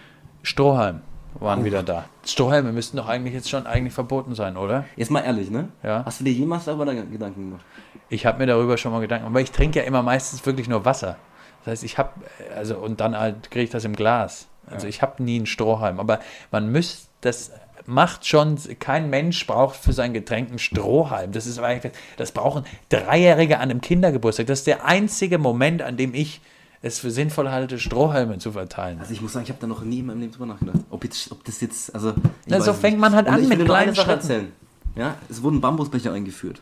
[0.43, 1.01] Strohhalm
[1.41, 2.05] waren wieder da.
[2.25, 4.85] Strohhalme müssten doch eigentlich jetzt schon eigentlich verboten sein, oder?
[4.97, 5.69] Jetzt mal ehrlich, ne?
[5.83, 6.05] Ja.
[6.05, 7.65] Hast du dir jemals darüber Gedanken gemacht?
[8.09, 10.85] Ich habe mir darüber schon mal Gedanken, aber ich trinke ja immer meistens wirklich nur
[10.85, 11.17] Wasser.
[11.65, 12.11] Das heißt, ich habe,
[12.55, 14.49] also und dann halt kriege ich das im Glas.
[14.67, 14.91] Also Ja.
[14.91, 16.21] ich habe nie einen Strohhalm, aber
[16.51, 17.51] man müsste, das
[17.87, 21.33] macht schon, kein Mensch braucht für sein Getränk einen Strohhalm.
[21.33, 24.47] Das ist eigentlich, das brauchen Dreijährige an einem Kindergeburtstag.
[24.47, 26.41] Das ist der einzige Moment, an dem ich
[26.83, 28.99] es für sinnvoll halte, Strohhalme zu verteilen.
[29.01, 30.79] Also ich muss sagen, ich habe da noch nie in meinem Leben drüber nachgedacht.
[30.91, 32.11] Ob, jetzt, ob das jetzt, also...
[32.11, 32.15] ich
[32.47, 33.01] Na, so es fängt nicht.
[33.01, 34.11] man halt Und an ich mit kleinen Schritten.
[34.11, 34.53] erzählen.
[34.95, 36.61] Ja, es wurden Bambusbecher eingeführt.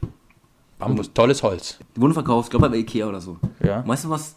[0.79, 1.79] Bambus, tolles Holz.
[1.97, 3.39] Die wurden verkauft, ich glaube bei Ikea oder so.
[3.63, 3.87] Ja.
[3.87, 4.35] Weißt du, was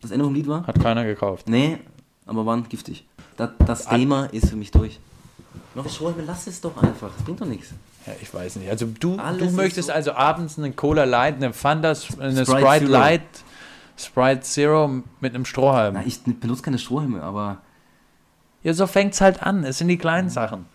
[0.00, 0.66] das Ende vom Lied war?
[0.66, 1.48] Hat keiner gekauft.
[1.48, 1.78] Nee,
[2.26, 3.04] aber waren giftig.
[3.36, 5.00] Das, das Thema ist für mich durch.
[5.74, 7.10] Noch Strohhalme, lass es doch einfach.
[7.16, 7.70] Das bringt doch nichts.
[8.06, 8.70] Ja, ich weiß nicht.
[8.70, 12.44] Also du, Alles du möchtest so- also abends eine Cola Light, eine Fanta, eine Sprite,
[12.44, 12.84] Sprite.
[12.84, 13.22] Light,
[13.96, 15.94] Sprite Zero mit einem Strohhalm.
[15.94, 17.58] Na, ich benutze keine Strohhalme, aber
[18.62, 19.64] Ja, so fängt's halt an.
[19.64, 20.66] Es sind die kleinen Sachen.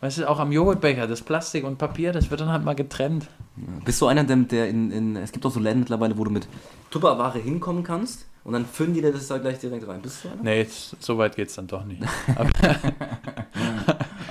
[0.00, 3.28] Weißt du, auch am Joghurtbecher, das Plastik und Papier, das wird dann halt mal getrennt.
[3.56, 3.62] ja.
[3.84, 5.16] bist du einer, der, der in, in.
[5.16, 6.46] Es gibt auch so Läden mittlerweile, wo du mit
[6.90, 10.02] Tupperware hinkommen kannst und dann füllen die dir das da gleich direkt rein.
[10.02, 10.42] Bist du einer?
[10.42, 12.02] Nee, jetzt, so weit geht's dann doch nicht.
[12.36, 12.50] Aber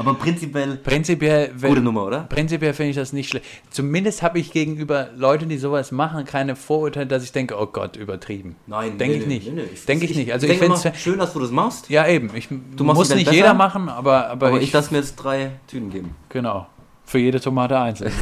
[0.05, 2.21] Aber prinzipiell prinzipiell, gute wenn, Nummer, oder?
[2.21, 3.45] prinzipiell finde ich das nicht schlecht.
[3.69, 7.95] Zumindest habe ich gegenüber Leuten, die sowas machen, keine Vorurteile, dass ich denke, oh Gott,
[7.95, 8.55] übertrieben.
[8.67, 9.53] Nein, Denke nee, ich nicht.
[9.53, 9.79] nee, nee.
[9.87, 10.31] Denke ich nicht.
[10.31, 12.29] Also ich finde immer, schön, dass du das machst, Ja, eben.
[12.35, 14.99] Ich machst muss die Welt nicht jeder machen, aber, aber, aber ich, ich lasse mir
[14.99, 16.15] jetzt drei Tüten geben.
[16.29, 16.67] Genau.
[17.05, 18.11] Für jede Tomate einzeln.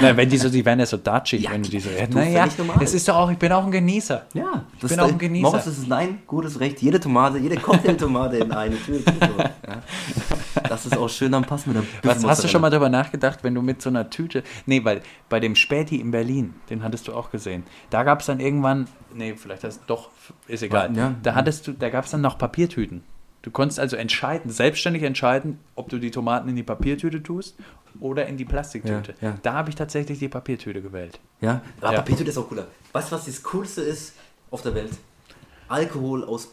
[0.00, 1.90] Na, wenn die so, die werden ja so datschig, Ja, wenn du die so.
[1.90, 2.48] Ja, du, naja,
[2.80, 4.26] es ist doch auch, ich bin auch ein Genießer.
[4.34, 5.42] Ja, das bin auch ein Genießer.
[5.42, 8.76] Moritz, das ist dein gutes Recht, jede Tomate, jede Cocktailtomate in eine
[9.36, 9.82] Ja.
[10.68, 13.40] Das ist auch schön am Pass mit der Was, hast du schon mal darüber nachgedacht,
[13.42, 14.42] wenn du mit so einer Tüte.
[14.66, 17.64] Nee, weil bei dem Späti in Berlin, den hattest du auch gesehen.
[17.90, 18.86] Da gab es dann irgendwann.
[19.14, 20.10] Nee, vielleicht hast doch,
[20.46, 20.96] ist egal.
[20.96, 21.14] Ja.
[21.22, 23.02] Da hattest du, da gab es dann noch Papiertüten.
[23.42, 27.56] Du konntest also entscheiden, selbstständig entscheiden, ob du die Tomaten in die Papiertüte tust
[27.98, 29.14] oder in die Plastiktüte.
[29.20, 29.38] Ja, ja.
[29.42, 31.18] Da habe ich tatsächlich die Papiertüte gewählt.
[31.40, 31.98] Ja, aber Ja.
[32.00, 32.66] Papiertüte ist auch cooler.
[32.92, 34.14] Weißt du, was das Coolste ist
[34.50, 34.92] auf der Welt?
[35.68, 36.50] Alkohol aus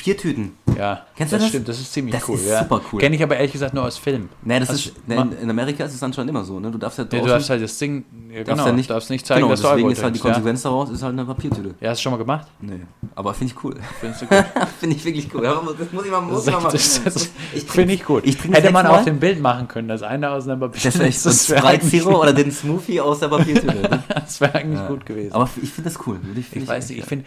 [0.00, 0.52] Papiertüten.
[0.78, 1.48] Ja, Kennst du das das?
[1.50, 2.36] stimmt, das ist ziemlich Das cool.
[2.36, 2.60] ist ja.
[2.60, 3.00] super cool.
[3.00, 4.30] Kenne ich aber ehrlich gesagt nur aus Film.
[4.42, 6.70] Nee, das Hast ist, du- nee, in, Amerika ist es anscheinend immer so, ne?
[6.70, 9.10] Du darfst ja draußen, du darfst halt das Ding, ja, darfst genau, ja nicht, darfst
[9.10, 10.32] nicht zeigen, genau, dass du deswegen Alkohol ist halt die trinkst, ja?
[10.32, 11.74] Konsequenz daraus, ist halt eine Papiertüte.
[11.80, 12.46] ja, hast du schon mal gemacht?
[12.60, 12.80] Nee,
[13.14, 13.74] aber finde ich cool.
[14.00, 14.44] Findest du gut?
[14.78, 15.42] finde ich wirklich cool.
[15.42, 18.24] Das muss ich mal, muss Das, mal das, das, trink- finde ich gut.
[18.24, 21.20] ich Hätte man auf dem Bild machen können, das eine aus einer Das wäre echt
[21.20, 23.66] so ein das Zero oder den Smoothie aus der Papiertüte.
[23.66, 24.02] Ne?
[24.08, 25.32] das wär eigentlich gut gewesen.
[25.34, 26.18] Aber ich finde das cool.
[26.54, 27.26] Ich, weiß nicht, ich finde,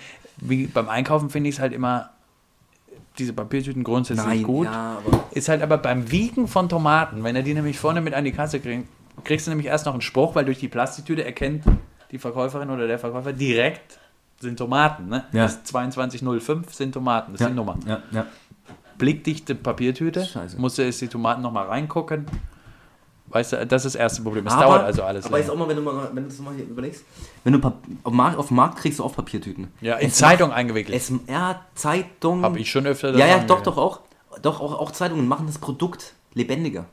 [0.74, 2.09] beim Einkaufen finde ich es halt immer,
[3.18, 4.66] diese Papiertüten grundsätzlich Nein, gut.
[4.66, 5.01] ja,
[5.32, 8.32] Ist halt aber beim Wiegen von Tomaten, wenn er die nämlich vorne mit an die
[8.32, 8.88] Kasse kriegt,
[9.24, 11.64] kriegst du nämlich erst noch einen Spruch, weil durch die Plastiktüte erkennt
[12.11, 13.99] die Verkäuferin oder der Verkäufer direkt,
[14.39, 15.09] sind Tomaten.
[15.09, 15.26] Ne?
[15.32, 15.43] Ja.
[15.43, 17.80] Das 2205 sind Tomaten, das ja, sind Nummern.
[17.88, 18.26] Ja, ja.
[18.97, 20.59] Blickdichte Papiertüte, Scheiße.
[20.59, 22.26] musst du jetzt die Tomaten nochmal reingucken.
[23.34, 24.45] Weißt du, das ist das erste Problem.
[24.45, 25.25] Es aber, dauert also alles.
[25.25, 25.47] Aber länger.
[25.47, 27.03] jetzt auch mal, wenn du mal, wenn du mal hier überlegst,
[27.43, 27.73] wenn du
[28.03, 29.69] auf, Markt, auf dem Markt kriegst du oft Papiertüten.
[29.81, 31.01] ja, in es Zeitung eingewickelt.
[31.01, 32.43] SMR, Zeitung.
[32.43, 34.01] Habe ich schon öfter Ja, ja, doch, doch auch.
[34.41, 36.86] Doch, auch, auch Zeitungen machen das Produkt lebendiger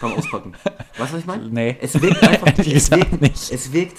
[0.00, 0.54] beim Auspacken.
[0.64, 1.48] weißt du, was ich meine?
[1.48, 1.76] Nee.
[1.80, 3.52] Es wirkt einfach, es wirkt, nicht.
[3.52, 3.98] es wirkt,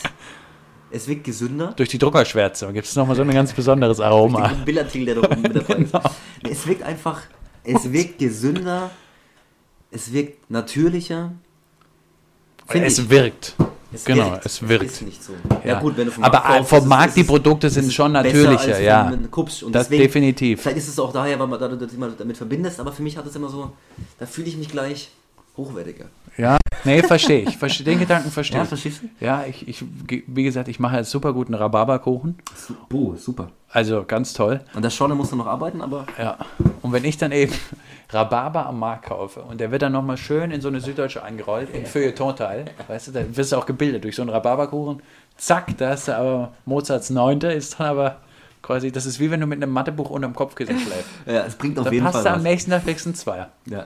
[0.91, 1.73] es wirkt gesünder.
[1.77, 4.49] Durch die Druckerschwärze gibt es nochmal so ein ganz besonderes Aroma.
[4.49, 5.75] Den Billartikel, der da oben mit dabei.
[5.85, 6.01] Genau.
[6.49, 7.21] Es wirkt einfach,
[7.63, 8.91] es wirkt gesünder,
[9.91, 11.31] es wirkt natürlicher.
[12.67, 13.09] Finde Es ich.
[13.09, 13.55] wirkt.
[13.93, 14.45] Es genau, wirkt.
[14.45, 14.85] es wirkt.
[14.85, 15.33] ist nicht so.
[15.63, 15.79] Ja.
[15.79, 19.13] gut, wenn du vom Aber Markt kaufst, vom Markt, die Produkte sind schon natürlicher, ja.
[19.31, 19.63] guckst.
[19.63, 20.61] Und Das deswegen, definitiv.
[20.61, 23.47] Vielleicht ist es auch daher, weil man damit verbindest, aber für mich hat es immer
[23.49, 23.71] so,
[24.19, 25.11] da fühle ich mich gleich
[25.57, 26.05] hochwertiger.
[26.37, 27.57] Ja, nee, verstehe ich.
[27.57, 28.67] Versteh, den Gedanken verstehe ich.
[28.67, 29.25] verstehst du?
[29.25, 29.83] Ja, ich, ich,
[30.27, 32.37] wie gesagt, ich mache jetzt super guten Rhabarberkuchen.
[32.93, 33.51] Oh, super.
[33.69, 34.61] Also ganz toll.
[34.73, 36.37] Und das Schorle musst du noch arbeiten, aber Ja.
[36.81, 37.53] Und wenn ich dann eben
[38.09, 41.73] Rhabarber am Markt kaufe und der wird dann nochmal schön in so eine Süddeutsche eingerollt,
[41.73, 45.01] in Feuilleton-Teil, weißt du, dann wirst du auch gebildet durch so einen Rhabarberkuchen.
[45.37, 48.17] Zack, da du aber Mozarts Neunte, ist dann aber
[48.65, 51.09] quasi, das ist wie wenn du mit einem Mathebuch unterm Kopfkissen schläfst.
[51.27, 52.43] ja, es bringt auf Dann jeden passt Fall du am was.
[52.43, 53.51] nächsten Tag du einen Zweier.
[53.67, 53.85] Ja.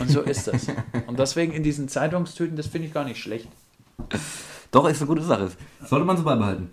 [0.00, 0.66] Und so ist das.
[1.06, 3.48] Und deswegen in diesen Zeitungstüten, das finde ich gar nicht schlecht.
[4.72, 5.50] Doch, ist eine gute Sache.
[5.84, 6.70] Sollte man so beibehalten.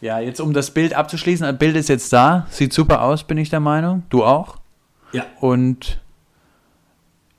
[0.00, 3.36] Ja, jetzt um das Bild abzuschließen, das Bild ist jetzt da, sieht super aus, bin
[3.36, 4.04] ich der Meinung.
[4.08, 4.56] Du auch?
[5.12, 5.26] Ja.
[5.40, 6.00] Und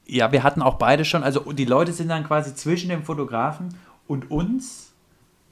[0.05, 3.69] ja, wir hatten auch beide schon, also die Leute sind dann quasi zwischen dem Fotografen
[4.07, 4.91] und uns,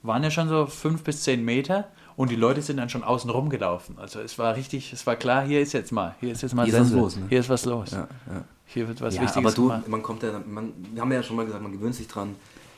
[0.04, 1.88] waren ja schon so fünf bis zehn Meter
[2.18, 3.98] und die Leute sind dann schon außen rumgelaufen.
[4.00, 6.66] Also es war richtig, es war klar, hier ist jetzt mal, hier ist jetzt mal
[6.66, 7.26] Hier ist was los, ne?
[7.30, 7.92] Hier ist was los.
[7.92, 8.44] Ja, ja.
[8.66, 9.88] Hier wird was ja Wichtiges aber du, gemacht.
[9.88, 12.36] man kommt ja, man, wir haben ja schon mal gesagt, man gewöhnt sich dran.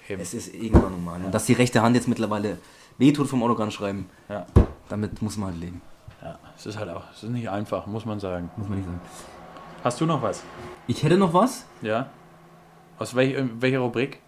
[0.07, 0.21] Eben.
[0.21, 1.21] Es ist irgendwann normal.
[1.23, 2.57] Und dass die rechte Hand jetzt mittlerweile
[2.97, 4.45] wehtut vom Autogramm schreiben, Ja.
[4.89, 5.81] damit muss man halt leben.
[6.21, 8.51] ja, es ist halt auch, es ist nicht einfach, muss man sagen.
[8.57, 8.99] Muss man nicht sagen.
[9.83, 10.43] Hast du noch was?
[10.87, 11.65] Ich hätte noch was.
[11.81, 12.09] Ja?
[12.97, 14.19] Aus welch, welcher Rubrik?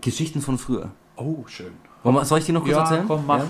[0.00, 0.90] Geschichten von früher.
[1.16, 1.72] Oh, schön.
[2.02, 3.04] Wollen Soll ich die noch kurz Ja, erzählen?
[3.06, 3.44] komm, mach.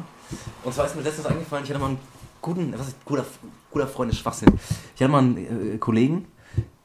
[0.64, 1.98] Und zwar ist mir letztens eingefallen, ich hatte mal einen
[2.40, 3.24] guten, was ist guter,
[3.70, 4.48] guter Freund, ist Schwachsinn.
[4.94, 6.26] Ich hatte mal einen äh, Kollegen,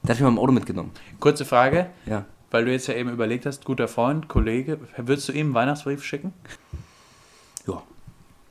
[0.03, 0.91] der hat mich mal im Auto mitgenommen.
[1.19, 2.25] Kurze Frage, Ja.
[2.51, 6.03] weil du jetzt ja eben überlegt hast, guter Freund, Kollege, würdest du ihm einen Weihnachtsbrief
[6.03, 6.33] schicken?
[7.67, 7.81] Ja.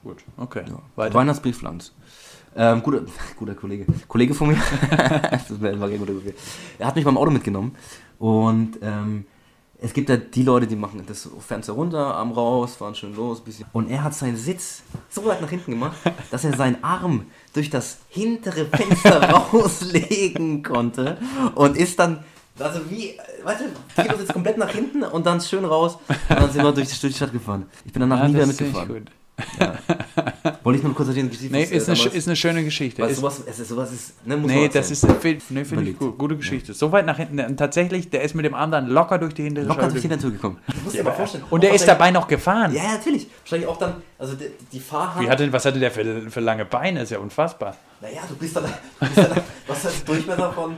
[0.03, 0.65] Gut, okay.
[0.69, 0.79] ja.
[0.97, 1.15] Weiter.
[1.15, 1.93] Weihnachtsbrief Lanz.
[2.57, 3.01] Ähm, guter,
[3.39, 3.87] guter Kollege.
[4.07, 4.57] Kollege von mir.
[5.31, 6.35] das war kein guter Kollege.
[6.79, 7.75] Er hat mich beim Auto mitgenommen.
[8.19, 9.27] Und ähm,
[9.85, 13.45] es gibt ja die Leute, die machen das Fenster runter, Arm raus, fahren schön los.
[13.45, 13.67] Bisschen.
[13.73, 15.97] Und er hat seinen Sitz so weit nach hinten gemacht,
[16.31, 21.19] dass er seinen Arm durch das hintere Fenster rauslegen konnte.
[21.55, 22.25] Und ist dann,
[22.59, 25.99] also wie, weißt du, Kilo sitzt komplett nach hinten und dann schön raus.
[26.09, 27.67] Und dann sind wir durch die, Stadt gefahren.
[27.85, 28.89] Ich bin danach Ja, nie wieder mitgefahren.
[28.89, 29.11] gut.
[30.65, 33.03] Wollte ich nur kurz erzählen, Nee, es, ist äh, eine, ist eine schöne Geschichte.
[33.03, 35.07] weil Ist, sowas, es ist, sowas ist, ne, muss nee, man das ist,
[35.51, 36.17] nee, finde ich gut.
[36.17, 36.73] Gute Geschichte.
[36.73, 37.39] So weit nach hinten.
[37.39, 40.09] Und tatsächlich, der ist mit dem Arm dann locker durch die hintere locker durch die
[40.09, 40.59] Natur gekommen.
[40.69, 41.45] Ich muss dir Ja, mal vorstellen.
[41.51, 42.75] Und der ist dabei noch gefahren.
[42.75, 43.29] Ja, ja, natürlich.
[43.43, 45.27] Wahrscheinlich auch dann, also die, die Fahrhand.
[45.27, 47.03] Wie hatte, was hatte der für, für lange Beine?
[47.03, 47.77] Ist ja unfassbar.
[48.01, 50.77] naja, du bist dann, du bist dann was heißt Durchmesser von,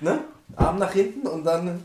[0.00, 0.20] ne?
[0.56, 1.82] Arm nach hinten und dann.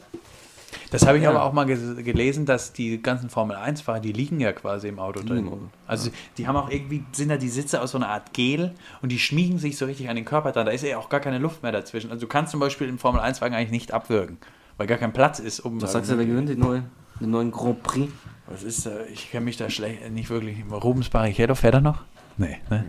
[0.92, 1.30] Das habe ich Ja.
[1.32, 5.48] aber auch mal gelesen, dass die ganzen Formel-1-Fahrer, die liegen ja quasi im Auto drin.
[5.48, 8.74] Auto, Also die haben auch irgendwie, sind da die Sitze aus so einer Art Gel
[9.02, 10.66] und die schmiegen sich so richtig an den Körper dran.
[10.66, 12.12] Da ist ja auch gar keine Luft mehr dazwischen.
[12.12, 14.38] Also du kannst zum Beispiel im Formel-1-Wagen eigentlich nicht abwürgen,
[14.78, 15.82] weil gar kein Platz ist, um...
[15.82, 16.84] Was sagst du, wer gewinnt den neuen,
[17.20, 18.12] den neuen Grand Prix?
[18.48, 18.92] Was ist da?
[19.14, 20.58] Ich kenne mich da schlecht, nicht wirklich.
[20.70, 22.04] Rubens Barrichello, fährt er noch?
[22.38, 22.84] Nee, ne?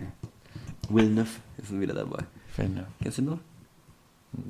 [0.89, 2.23] Villeneuve ist wieder dabei.
[2.53, 2.85] Finde.
[3.01, 3.37] Kennst du ihn noch?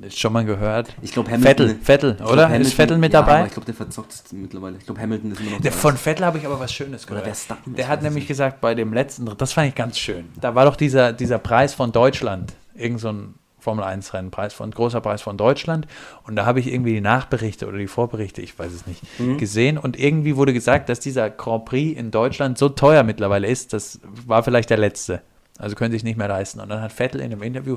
[0.00, 0.94] Ist schon mal gehört.
[1.02, 1.68] Ich glaube Hamilton.
[1.68, 2.44] Vettel, Vettel, oder?
[2.46, 3.44] Hamilton- ist Vettel mit ja, dabei?
[3.46, 4.76] Ich glaube, der verzockt es mittlerweile.
[4.78, 7.26] Ich glaube, Hamilton ist immer noch Der, von Vettel habe ich aber was Schönes gehört.
[7.26, 7.34] Der
[7.76, 8.28] ich hat nämlich nicht.
[8.28, 10.26] gesagt, bei dem letzten, das fand ich ganz schön.
[10.40, 15.00] Da war doch dieser, dieser Preis von Deutschland, irgend so ein Formel-1-Rennen, Preis von, großer
[15.00, 15.86] Preis von Deutschland.
[16.26, 19.38] Und da habe ich irgendwie die Nachberichte oder die Vorberichte, ich weiß es nicht, Mhm.
[19.38, 19.78] gesehen.
[19.78, 24.00] Und irgendwie wurde gesagt, dass dieser Grand Prix in Deutschland so teuer mittlerweile ist, das
[24.26, 25.22] war vielleicht der letzte.
[25.58, 26.60] Also können sich nicht mehr leisten.
[26.60, 27.76] Und dann hat Vettel in einem Interview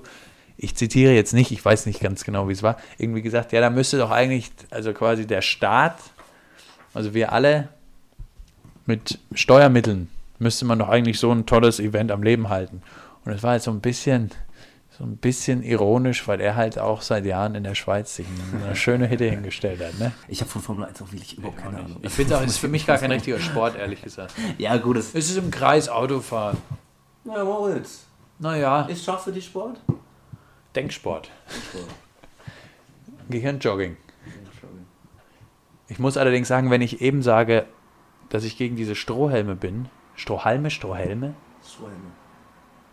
[0.57, 3.61] ich zitiere jetzt nicht, ich weiß nicht ganz genau, wie es war, irgendwie gesagt, ja,
[3.61, 5.97] da müsste doch eigentlich, also quasi der Staat,
[6.93, 7.69] also wir alle
[8.85, 12.81] mit Steuermitteln, müsste man doch eigentlich so ein tolles Event am Leben halten.
[13.25, 14.31] Und es war halt so ein bisschen,
[14.97, 18.25] so ein bisschen ironisch, weil er halt auch seit Jahren in der Schweiz sich
[18.63, 19.99] eine schöne Hitte hingestellt hat.
[19.99, 20.11] Ne?
[20.27, 21.97] Ich habe von Formel 1 auch wirklich überhaupt keine Ahnung.
[22.01, 24.33] Ich finde auch, es ist für mich gar kein richtiger Sport, ehrlich gesagt.
[24.57, 26.57] Ja, gut, es Es ist im Kreis Autofahren.
[27.25, 28.05] Na, Moritz.
[28.39, 29.79] Naja, Ist scharf für dich Sport?
[30.75, 31.31] Denksport.
[33.29, 33.97] Gehirnjogging.
[35.89, 37.65] Ich muss allerdings sagen, wenn ich eben sage,
[38.29, 41.33] dass ich gegen diese Strohhelme bin, Strohhalme, Strohhelme,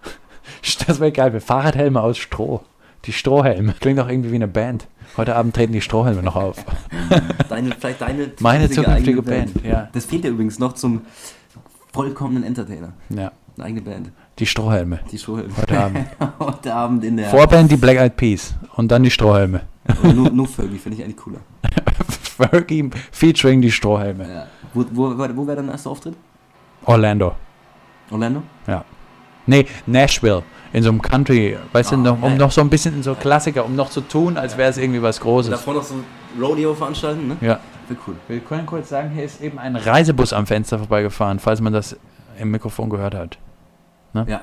[0.87, 2.63] das wäre geil, wir Fahrradhelme aus Stroh.
[3.05, 3.75] Die Strohhelme.
[3.81, 4.89] Klingt auch irgendwie wie eine Band.
[5.17, 6.57] Heute Abend treten die Strohhelme noch auf.
[7.49, 9.89] Deine, vielleicht deine Meine zukünftige eigene Band, ja.
[9.93, 11.03] Das fehlt ja übrigens noch zum
[11.93, 12.95] vollkommenen Entertainer.
[13.11, 14.13] Ja, Eine eigene Band.
[14.39, 15.01] Die Strohhelme.
[15.11, 15.53] Die Strohhelme.
[15.57, 16.07] Heute Abend.
[16.39, 17.31] Heute Abend in der.
[17.31, 19.63] Vorband die Black Eyed Peas und dann die Strohhelme.
[20.03, 21.41] Nur, nur Fergie, finde ich eigentlich cooler.
[22.09, 24.29] Fergie featuring die Strohhelme.
[24.29, 24.47] Ja.
[24.73, 26.15] Wo, wo, wo, wäre dein erster Auftritt?
[26.85, 27.35] Orlando.
[28.11, 28.43] Orlando?
[29.47, 30.43] Nee, Nashville.
[30.73, 32.39] In so einem Country, weißt du, Ah, noch, um ja.
[32.39, 35.01] noch so ein bisschen in so Klassiker, um noch zu tun, als wäre es irgendwie
[35.01, 35.51] was Großes.
[35.53, 35.95] Davor noch so
[36.41, 37.37] Rodeo veranstalten, ne?
[37.41, 37.61] Ja.
[37.87, 38.17] Wäre cool.
[38.27, 41.97] Wir können kurz sagen, hier ist eben ein Reisebus am Fenster vorbeigefahren, falls man das
[42.41, 43.39] im Mikrofon gehört hat.
[44.15, 44.41] Ja.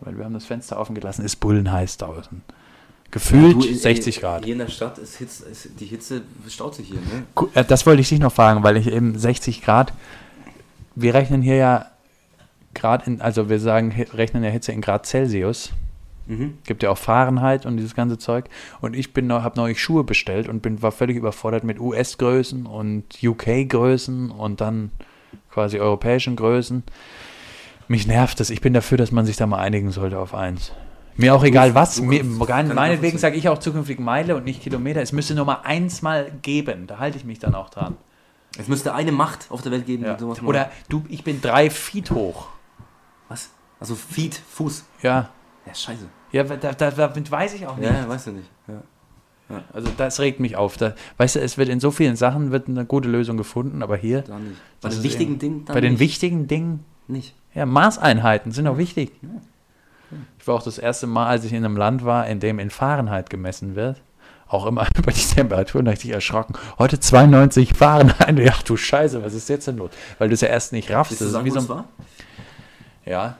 [0.00, 2.42] Weil wir haben das Fenster offen gelassen, ist bullenheiß draußen.
[3.10, 4.44] Gefühlt Du, ey, 60 Grad.
[4.44, 7.48] Hier in der Stadt ist, Hitze, ist die Hitze staut sich hier, ne?
[7.54, 9.92] Äh, Das wollte ich dich noch fragen, weil ich eben 60 Grad.
[10.96, 11.86] Wir rechnen hier ja
[12.74, 15.70] Grad in, also wir sagen, rechnen ja Hitze in Grad Celsius.
[16.26, 16.58] Mhm.
[16.64, 18.46] Gibt ja auch Fahrenheit und dieses ganze Zeug.
[18.80, 23.04] Und ich bin habe neulich Schuhe bestellt und bin, war völlig überfordert mit US-Größen und
[23.22, 24.90] UK-Größen und dann
[25.50, 26.82] quasi europäischen Größen.
[27.88, 28.50] Mich nervt das.
[28.50, 30.72] Ich bin dafür, dass man sich da mal einigen sollte auf eins.
[31.16, 32.00] Mir auch egal was.
[32.00, 35.00] Mir, meinetwegen sage ich auch zukünftig Meile und nicht Kilometer.
[35.00, 36.86] Es müsste nur mal eins mal geben.
[36.86, 37.96] Da halte ich mich dann auch dran.
[38.58, 40.14] Es müsste eine Macht auf der Welt geben, Ja.
[40.14, 40.48] die sowas macht.
[40.48, 42.48] Oder du, ich bin drei Feet hoch.
[43.28, 43.50] Was?
[43.80, 44.84] Also Feet, Fuß.
[45.02, 45.30] Ja.
[45.66, 46.06] Ja, scheiße.
[46.32, 47.90] Ja, da, da, damit weiß ich auch nicht.
[47.90, 48.50] Ja, ja weißt du nicht.
[48.68, 48.82] Ja.
[49.72, 50.76] Also das regt mich auf.
[50.76, 53.96] Da, weißt du, es wird in so vielen Sachen wird eine gute Lösung gefunden, aber
[53.96, 54.24] hier.
[54.80, 56.00] Bei den wichtigen Dingen dann bei den nicht.
[56.00, 57.34] wichtigen Dingen, Nicht.
[57.54, 59.12] ja, Maßeinheiten sind auch wichtig.
[60.38, 62.70] Ich war auch das erste Mal, als ich in einem Land war, in dem in
[62.70, 64.00] Fahrenheit gemessen wird.
[64.46, 66.54] Auch immer über die Temperaturen richtig erschrocken.
[66.78, 68.38] Heute 92 Fahrenheit.
[68.38, 69.90] Ja, du Scheiße, was ist jetzt denn los?
[70.18, 71.12] Weil du es ja erst nicht raffst.
[71.12, 71.84] Das ist sagen, wie wo so es ein,
[73.06, 73.36] ja.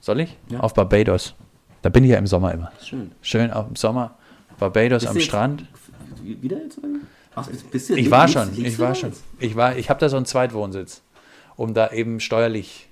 [0.00, 0.36] Soll ich?
[0.48, 0.60] Ja.
[0.60, 1.34] Auf Barbados.
[1.82, 2.72] Da bin ich ja im Sommer immer.
[2.82, 3.12] Schön.
[3.20, 4.16] Schön auf dem Sommer.
[4.58, 5.64] Barbados Bist am Strand.
[6.22, 6.80] Wieder jetzt?
[7.34, 9.12] Ach, bist- bist du Ich war schon, ich war schon.
[9.38, 11.02] Ich war, ich habe da so einen Zweitwohnsitz,
[11.58, 12.88] um da eben steuerlich,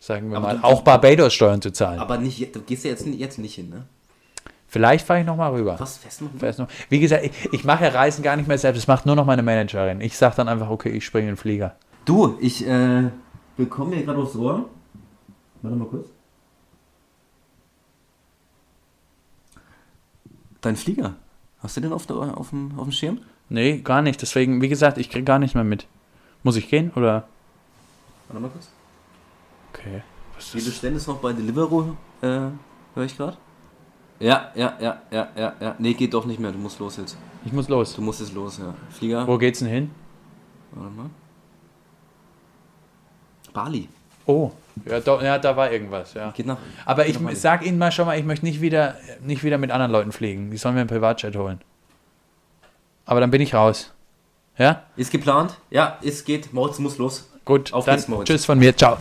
[0.00, 1.98] sagen wir Aber mal, du- auch Barbados-Steuern zu zahlen.
[1.98, 3.86] Aber nicht, du gehst ja jetzt, jetzt nicht hin, ne?
[4.68, 5.76] Vielleicht fahre ich noch mal rüber.
[5.78, 5.96] Was?
[5.96, 6.28] Fest noch?
[6.38, 6.68] Weiß noch.
[6.90, 9.24] Wie gesagt, ich, ich mache ja Reisen gar nicht mehr selbst, das macht nur noch
[9.24, 10.00] meine Managerin.
[10.00, 11.76] Ich sage dann einfach, okay, ich springe in den Flieger.
[12.04, 13.04] Du, ich äh,
[13.56, 14.68] bekomme mir gerade aufs Ohr.
[15.62, 16.08] Warte mal kurz.
[20.60, 21.14] Dein Flieger.
[21.60, 23.20] Hast du den auf, der, auf, dem, auf dem Schirm?
[23.48, 24.20] Nee, gar nicht.
[24.20, 25.86] Deswegen, wie gesagt, ich kriege gar nichts mehr mit.
[26.42, 27.28] Muss ich gehen oder?
[28.28, 28.68] Warte mal kurz.
[29.72, 30.02] Okay.
[30.34, 30.74] Was Die ist das?
[30.74, 33.36] bestellen es noch bei Deliveroo, äh, höre ich gerade.
[34.18, 35.74] Ja, ja, ja, ja, ja, ja.
[35.78, 36.50] Nee, geht doch nicht mehr.
[36.50, 37.16] Du musst los jetzt.
[37.44, 37.94] Ich muss los.
[37.94, 38.74] Du musst jetzt los, ja.
[38.90, 39.26] Flieger.
[39.26, 39.90] Wo geht's denn hin?
[40.72, 41.10] Warte mal.
[43.52, 43.88] Bali.
[44.24, 44.50] Oh,
[44.84, 46.30] ja, da, ja, da war irgendwas, ja.
[46.32, 46.58] Geht nach.
[46.84, 49.70] Aber ich nach sag Ihnen mal schon mal, ich möchte nicht wieder, nicht wieder mit
[49.70, 50.50] anderen Leuten fliegen.
[50.50, 51.60] Die sollen mir einen Privatjet holen.
[53.04, 53.92] Aber dann bin ich raus.
[54.58, 54.82] Ja?
[54.96, 55.58] Ist geplant?
[55.70, 56.52] Ja, es geht.
[56.52, 57.30] Moritz muss los.
[57.46, 58.76] Gut, Auf dann Tschüss von mir.
[58.76, 58.98] Ciao.